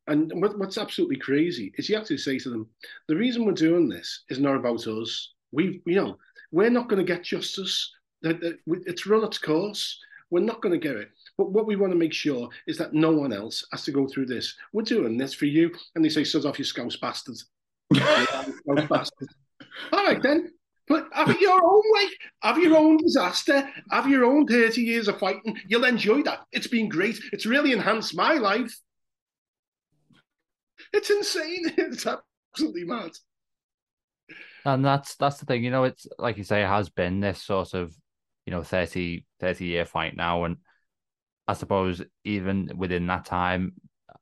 And 0.08 0.32
what, 0.40 0.58
what's 0.58 0.78
absolutely 0.78 1.16
crazy 1.16 1.72
is 1.76 1.88
you 1.88 1.96
have 1.96 2.06
to 2.06 2.18
say 2.18 2.38
to 2.38 2.50
them, 2.50 2.68
the 3.08 3.16
reason 3.16 3.44
we're 3.44 3.52
doing 3.52 3.88
this 3.88 4.24
is 4.28 4.38
not 4.38 4.56
about 4.56 4.86
us. 4.86 5.32
We, 5.52 5.82
you 5.86 5.96
know, 5.96 6.18
we're 6.50 6.70
not 6.70 6.88
going 6.88 7.04
to 7.04 7.12
get 7.12 7.24
justice 7.24 7.92
it's 8.22 9.06
run 9.06 9.24
its 9.24 9.38
course. 9.38 9.98
We're 10.30 10.40
not 10.40 10.62
going 10.62 10.78
to 10.78 10.86
get 10.86 10.96
it. 10.96 11.10
But 11.38 11.50
what 11.50 11.66
we 11.66 11.76
want 11.76 11.92
to 11.92 11.98
make 11.98 12.12
sure 12.12 12.48
is 12.66 12.76
that 12.78 12.92
no 12.92 13.10
one 13.12 13.32
else 13.32 13.66
has 13.72 13.84
to 13.84 13.92
go 13.92 14.06
through 14.06 14.26
this. 14.26 14.54
We're 14.72 14.82
doing 14.82 15.16
this 15.16 15.34
for 15.34 15.46
you. 15.46 15.72
And 15.94 16.04
they 16.04 16.08
say, 16.08 16.24
"Sod 16.24 16.44
off, 16.44 16.58
you 16.58 16.64
scouse 16.64 16.96
bastards. 16.96 17.46
scouse 17.94 18.88
bastards. 18.88 19.34
All 19.92 20.04
right, 20.04 20.22
then. 20.22 20.52
But 20.88 21.08
have 21.12 21.40
your 21.40 21.60
own 21.64 21.82
way. 21.94 22.08
Have 22.42 22.58
your 22.58 22.76
own 22.76 22.98
disaster. 22.98 23.68
Have 23.90 24.08
your 24.08 24.24
own 24.24 24.46
30 24.46 24.82
years 24.82 25.08
of 25.08 25.18
fighting. 25.18 25.56
You'll 25.66 25.84
enjoy 25.84 26.22
that. 26.24 26.40
It's 26.52 26.66
been 26.66 26.88
great. 26.88 27.18
It's 27.32 27.46
really 27.46 27.72
enhanced 27.72 28.16
my 28.16 28.34
life. 28.34 28.76
It's 30.92 31.10
insane. 31.10 31.72
It's 31.78 32.06
absolutely 32.06 32.84
mad. 32.84 33.12
And 34.64 34.84
that's 34.84 35.16
that's 35.16 35.38
the 35.38 35.46
thing, 35.46 35.64
you 35.64 35.70
know, 35.70 35.84
it's 35.84 36.06
like 36.18 36.36
you 36.36 36.44
say, 36.44 36.62
it 36.62 36.68
has 36.68 36.88
been 36.88 37.20
this 37.20 37.42
sort 37.42 37.74
of 37.74 37.94
you 38.46 38.50
know 38.50 38.62
30, 38.62 39.24
30 39.40 39.64
year 39.64 39.84
fight 39.84 40.16
now. 40.16 40.44
And 40.44 40.56
I 41.52 41.54
suppose 41.54 42.02
even 42.24 42.72
within 42.74 43.06
that 43.08 43.26
time, 43.26 43.74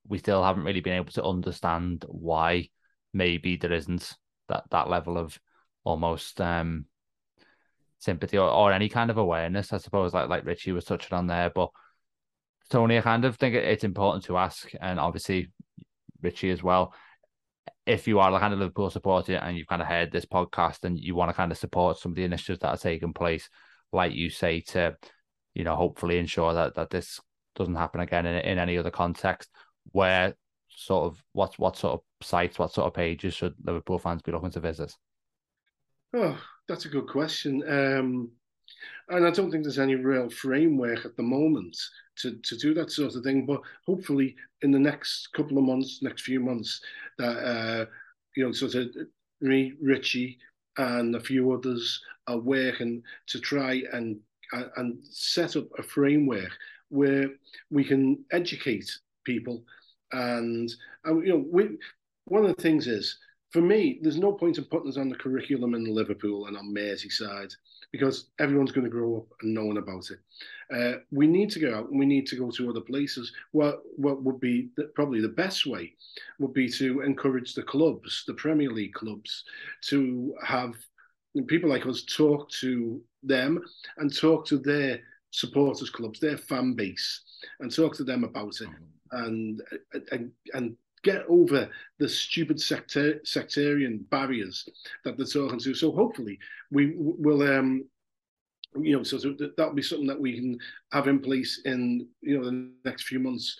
we 0.08 0.18
still 0.18 0.42
haven't 0.42 0.64
really 0.64 0.80
been 0.80 0.94
able 0.94 1.12
to 1.12 1.22
understand 1.22 2.04
why 2.08 2.70
maybe 3.14 3.56
there 3.56 3.72
isn't 3.72 4.16
that, 4.48 4.64
that 4.72 4.90
level 4.90 5.16
of 5.16 5.38
almost 5.84 6.40
um, 6.40 6.86
sympathy 8.00 8.36
or, 8.36 8.50
or 8.50 8.72
any 8.72 8.88
kind 8.88 9.10
of 9.10 9.16
awareness, 9.16 9.72
I 9.72 9.78
suppose, 9.78 10.12
like 10.12 10.28
like 10.28 10.44
Richie 10.44 10.72
was 10.72 10.84
touching 10.84 11.16
on 11.16 11.28
there. 11.28 11.50
But 11.54 11.70
Tony, 12.68 12.98
I 12.98 13.02
kind 13.02 13.24
of 13.24 13.36
think 13.36 13.54
it's 13.54 13.84
important 13.84 14.24
to 14.24 14.36
ask, 14.36 14.68
and 14.80 14.98
obviously 14.98 15.52
Richie 16.20 16.50
as 16.50 16.64
well. 16.64 16.92
If 17.86 18.08
you 18.08 18.18
are 18.18 18.34
a 18.34 18.40
kind 18.40 18.52
of 18.52 18.58
Liverpool 18.58 18.90
supporter 18.90 19.36
and 19.36 19.56
you've 19.56 19.68
kind 19.68 19.82
of 19.82 19.86
heard 19.86 20.10
this 20.10 20.26
podcast 20.26 20.82
and 20.82 20.98
you 20.98 21.14
want 21.14 21.28
to 21.28 21.34
kind 21.34 21.52
of 21.52 21.58
support 21.58 21.98
some 21.98 22.10
of 22.10 22.16
the 22.16 22.24
initiatives 22.24 22.58
that 22.58 22.70
are 22.70 22.76
taking 22.76 23.12
place, 23.12 23.48
like 23.92 24.14
you 24.14 24.30
say, 24.30 24.62
to 24.72 24.96
you 25.54 25.64
know 25.64 25.76
hopefully 25.76 26.18
ensure 26.18 26.54
that 26.54 26.74
that 26.74 26.90
this 26.90 27.20
doesn't 27.56 27.74
happen 27.74 28.00
again 28.00 28.26
in, 28.26 28.36
in 28.36 28.58
any 28.58 28.78
other 28.78 28.90
context. 28.90 29.50
Where 29.92 30.34
sort 30.68 31.06
of 31.06 31.22
what 31.32 31.58
what 31.58 31.76
sort 31.76 31.94
of 31.94 32.26
sites, 32.26 32.58
what 32.58 32.72
sort 32.72 32.86
of 32.86 32.94
pages 32.94 33.34
should 33.34 33.54
Liverpool 33.64 33.98
fans 33.98 34.22
be 34.22 34.32
looking 34.32 34.50
to 34.50 34.60
visit? 34.60 34.94
Oh, 36.14 36.40
that's 36.68 36.86
a 36.86 36.88
good 36.88 37.06
question. 37.08 37.62
Um, 37.68 38.30
and 39.08 39.26
I 39.26 39.30
don't 39.30 39.50
think 39.50 39.64
there's 39.64 39.78
any 39.78 39.96
real 39.96 40.30
framework 40.30 41.04
at 41.04 41.16
the 41.16 41.22
moment 41.22 41.76
to, 42.18 42.36
to 42.36 42.56
do 42.56 42.74
that 42.74 42.90
sort 42.90 43.14
of 43.14 43.24
thing. 43.24 43.46
But 43.46 43.60
hopefully, 43.86 44.36
in 44.62 44.70
the 44.70 44.78
next 44.78 45.32
couple 45.32 45.58
of 45.58 45.64
months, 45.64 46.00
next 46.02 46.22
few 46.22 46.40
months, 46.40 46.80
that 47.18 47.36
uh, 47.38 47.86
you 48.36 48.44
know, 48.44 48.52
sort 48.52 48.74
of 48.74 48.88
me, 49.40 49.74
Richie, 49.82 50.38
and 50.76 51.14
a 51.16 51.20
few 51.20 51.52
others 51.52 52.00
are 52.26 52.38
working 52.38 53.02
to 53.28 53.40
try 53.40 53.82
and 53.92 54.18
and 54.76 54.98
set 55.02 55.56
up 55.56 55.66
a 55.78 55.82
framework 55.82 56.50
where 56.88 57.28
we 57.70 57.84
can 57.84 58.24
educate 58.32 58.90
people 59.24 59.62
and, 60.12 60.72
and 61.04 61.26
you 61.26 61.32
know 61.32 61.44
we, 61.50 61.78
one 62.24 62.44
of 62.44 62.54
the 62.54 62.62
things 62.62 62.86
is 62.86 63.18
for 63.50 63.60
me 63.60 63.98
there's 64.02 64.18
no 64.18 64.32
point 64.32 64.58
in 64.58 64.64
putting 64.64 64.88
us 64.88 64.96
on 64.96 65.08
the 65.08 65.16
curriculum 65.16 65.74
in 65.74 65.84
Liverpool 65.84 66.46
and 66.46 66.56
on 66.56 66.74
Merseyside 66.74 67.52
because 67.92 68.30
everyone's 68.38 68.72
going 68.72 68.84
to 68.84 68.90
grow 68.90 69.16
up 69.16 69.26
and 69.42 69.52
knowing 69.52 69.78
about 69.78 70.08
it. 70.10 70.18
Uh, 70.72 71.00
we 71.10 71.26
need 71.26 71.50
to 71.50 71.58
go 71.58 71.74
out 71.74 71.90
and 71.90 71.98
we 71.98 72.06
need 72.06 72.26
to 72.28 72.36
go 72.36 72.50
to 72.50 72.70
other 72.70 72.80
places. 72.80 73.32
What 73.50 73.82
what 73.96 74.22
would 74.22 74.38
be 74.38 74.70
the, 74.76 74.84
probably 74.94 75.20
the 75.20 75.28
best 75.28 75.66
way 75.66 75.94
would 76.38 76.52
be 76.52 76.68
to 76.70 77.00
encourage 77.00 77.54
the 77.54 77.62
clubs, 77.64 78.24
the 78.26 78.34
Premier 78.34 78.70
League 78.70 78.94
clubs, 78.94 79.44
to 79.88 80.34
have 80.44 80.74
people 81.46 81.70
like 81.70 81.86
us 81.86 82.04
talk 82.04 82.50
to 82.50 83.00
them 83.22 83.62
and 83.98 84.14
talk 84.14 84.46
to 84.46 84.58
their 84.58 85.00
supporters 85.30 85.90
clubs, 85.90 86.20
their 86.20 86.36
fan 86.36 86.74
base, 86.74 87.22
and 87.60 87.74
talk 87.74 87.94
to 87.96 88.04
them 88.04 88.24
about 88.24 88.60
it, 88.60 88.68
and 89.12 89.62
and 90.12 90.32
and 90.54 90.76
get 91.02 91.24
over 91.28 91.68
the 91.98 92.08
stupid 92.08 92.60
sector, 92.60 93.20
sectarian 93.24 94.04
barriers 94.10 94.68
that 95.04 95.16
they're 95.16 95.26
talking 95.26 95.58
to. 95.58 95.74
So 95.74 95.92
hopefully 95.92 96.38
we 96.70 96.94
will 96.96 97.42
um, 97.42 97.84
you 98.78 98.96
know, 98.96 99.02
so, 99.02 99.18
so 99.18 99.34
that'll 99.56 99.74
be 99.74 99.82
something 99.82 100.06
that 100.06 100.20
we 100.20 100.36
can 100.36 100.58
have 100.92 101.08
in 101.08 101.18
place 101.18 101.62
in 101.64 102.06
you 102.20 102.38
know 102.38 102.44
the 102.44 102.70
next 102.84 103.04
few 103.04 103.18
months. 103.18 103.56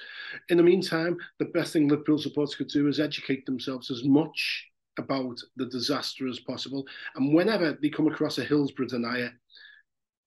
In 0.49 0.57
the 0.57 0.63
meantime, 0.63 1.17
the 1.39 1.47
best 1.47 1.73
thing 1.73 1.89
Liverpool 1.89 2.19
supporters 2.19 2.55
could 2.55 2.69
do 2.69 2.89
is 2.89 3.01
educate 3.01 3.45
themselves 3.47 3.91
as 3.91 4.05
much 4.05 4.70
about 4.99 5.39
the 5.57 5.67
disaster 5.67 6.29
as 6.29 6.41
possible, 6.41 6.87
and 7.17 7.35
whenever 7.35 7.79
they 7.81 7.89
come 7.91 8.07
across 8.09 8.39
a 8.39 8.45
Hillsborough 8.45 8.89
denier, 8.89 9.33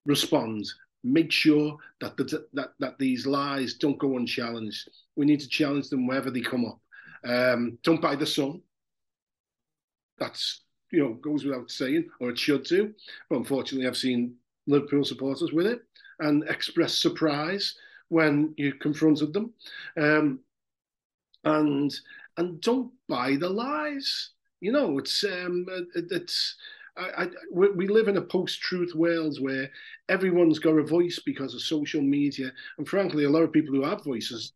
respond. 0.05 0.65
Make 1.05 1.31
sure 1.33 1.77
that 1.99 2.15
the, 2.15 2.47
that 2.53 2.69
that 2.79 2.97
these 2.97 3.25
lies 3.25 3.73
don't 3.73 3.99
go 3.99 4.15
unchallenged. 4.15 4.89
We 5.17 5.25
need 5.25 5.41
to 5.41 5.49
challenge 5.49 5.89
them 5.89 6.07
wherever 6.07 6.31
they 6.31 6.41
come 6.41 6.65
up, 6.65 6.79
Um, 7.25 7.77
don't 7.83 8.01
buy 8.01 8.15
the 8.15 8.25
sun. 8.25 8.61
That's 10.17 10.61
you 10.91 10.99
know 11.03 11.13
goes 11.15 11.43
without 11.43 11.71
saying, 11.71 12.09
or 12.19 12.29
it 12.29 12.39
should 12.39 12.63
do. 12.63 12.93
But 13.29 13.37
unfortunately, 13.37 13.87
I've 13.87 13.97
seen 13.97 14.35
Liverpool 14.65 15.03
supporters 15.03 15.51
with 15.51 15.67
it 15.67 15.81
and 16.19 16.43
express 16.47 16.95
surprise 16.95 17.75
when 18.07 18.53
you 18.57 18.73
confronted 18.75 19.33
them. 19.33 19.53
Um, 19.97 20.39
and 21.43 21.93
and 22.37 22.61
don't 22.61 22.91
buy 23.09 23.35
the 23.35 23.49
lies. 23.49 24.29
You 24.63 24.71
know, 24.71 24.97
it's 24.97 25.25
um, 25.25 25.65
it's. 25.93 26.55
I, 26.95 27.23
I, 27.23 27.27
we 27.51 27.87
live 27.87 28.07
in 28.07 28.15
a 28.15 28.21
post-truth 28.21 28.95
world 28.95 29.37
where 29.41 29.69
everyone's 30.07 30.59
got 30.59 30.77
a 30.77 30.83
voice 30.83 31.19
because 31.25 31.53
of 31.53 31.61
social 31.61 32.01
media, 32.01 32.49
and 32.77 32.87
frankly, 32.87 33.25
a 33.25 33.29
lot 33.29 33.43
of 33.43 33.51
people 33.51 33.75
who 33.75 33.83
have 33.83 34.05
voices 34.05 34.53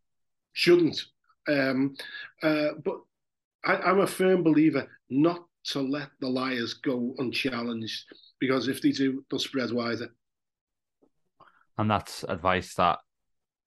shouldn't. 0.54 1.04
Um, 1.50 1.98
uh, 2.42 2.70
but 2.86 3.02
I, 3.66 3.90
am 3.90 4.00
a 4.00 4.08
firm 4.08 4.44
believer 4.44 4.88
not 5.10 5.44
to 5.72 5.82
let 5.82 6.10
the 6.22 6.30
liars 6.30 6.76
go 6.76 7.14
unchallenged 7.18 8.06
because 8.40 8.70
if 8.70 8.82
they 8.82 8.92
do, 8.92 9.26
they'll 9.30 9.42
spread 9.42 9.74
wider. 9.74 10.08
And 11.78 11.92
that's 11.92 12.24
advice 12.24 12.74
that 12.76 13.00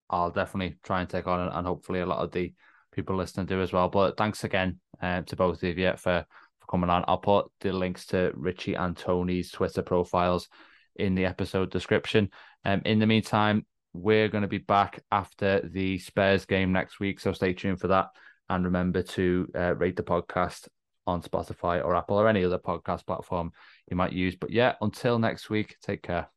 I'll 0.09 0.31
definitely 0.31 0.79
try 0.83 1.03
and 1.03 1.11
take 1.11 1.26
on, 1.26 1.53
and 1.53 1.66
hopefully 1.66 2.00
a 2.00 2.07
lot 2.07 2.24
of 2.24 2.33
the 2.33 2.55
people 2.92 3.16
listening 3.16 3.46
do 3.46 3.61
as 3.61 3.72
well. 3.72 3.88
But 3.88 4.16
thanks 4.16 4.44
again 4.44 4.81
uh, 5.03 5.22
to 5.22 5.37
both 5.37 5.62
of 5.62 5.79
you 5.79 5.92
for 5.96 6.24
for 6.61 6.66
coming 6.70 6.90
on. 6.90 7.05
I'll 7.07 7.18
put 7.18 7.50
the 7.61 7.72
links 7.72 8.07
to 8.07 8.33
Richie 8.35 8.74
and 8.74 8.96
Tony's 8.96 9.50
Twitter 9.50 9.83
profiles 9.83 10.48
in 10.96 11.14
the 11.14 11.26
episode 11.26 11.70
description. 11.70 12.31
Um, 12.64 12.83
in 12.85 12.98
the 12.98 13.07
meantime, 13.07 13.66
we're 13.92 14.29
going 14.29 14.42
to 14.42 14.48
be 14.48 14.59
back 14.59 15.00
after 15.11 15.61
the 15.68 15.98
Spurs 15.98 16.44
game 16.44 16.72
next 16.72 17.00
week, 17.00 17.20
so 17.20 17.33
stay 17.33 17.53
tuned 17.53 17.81
for 17.81 17.88
that. 17.88 18.09
And 18.48 18.64
remember 18.64 19.03
to 19.03 19.48
uh, 19.55 19.74
rate 19.76 19.96
the 19.96 20.03
podcast 20.03 20.68
on 21.07 21.22
Spotify 21.22 21.85
or 21.85 21.96
Apple 21.96 22.16
or 22.16 22.29
any 22.29 22.44
other 22.44 22.59
podcast 22.59 23.07
platform 23.07 23.53
you 23.88 23.96
might 23.96 24.12
use. 24.12 24.37
But 24.37 24.50
yeah, 24.50 24.74
until 24.81 25.18
next 25.18 25.50
week, 25.50 25.76
take 25.83 26.03
care. 26.03 26.29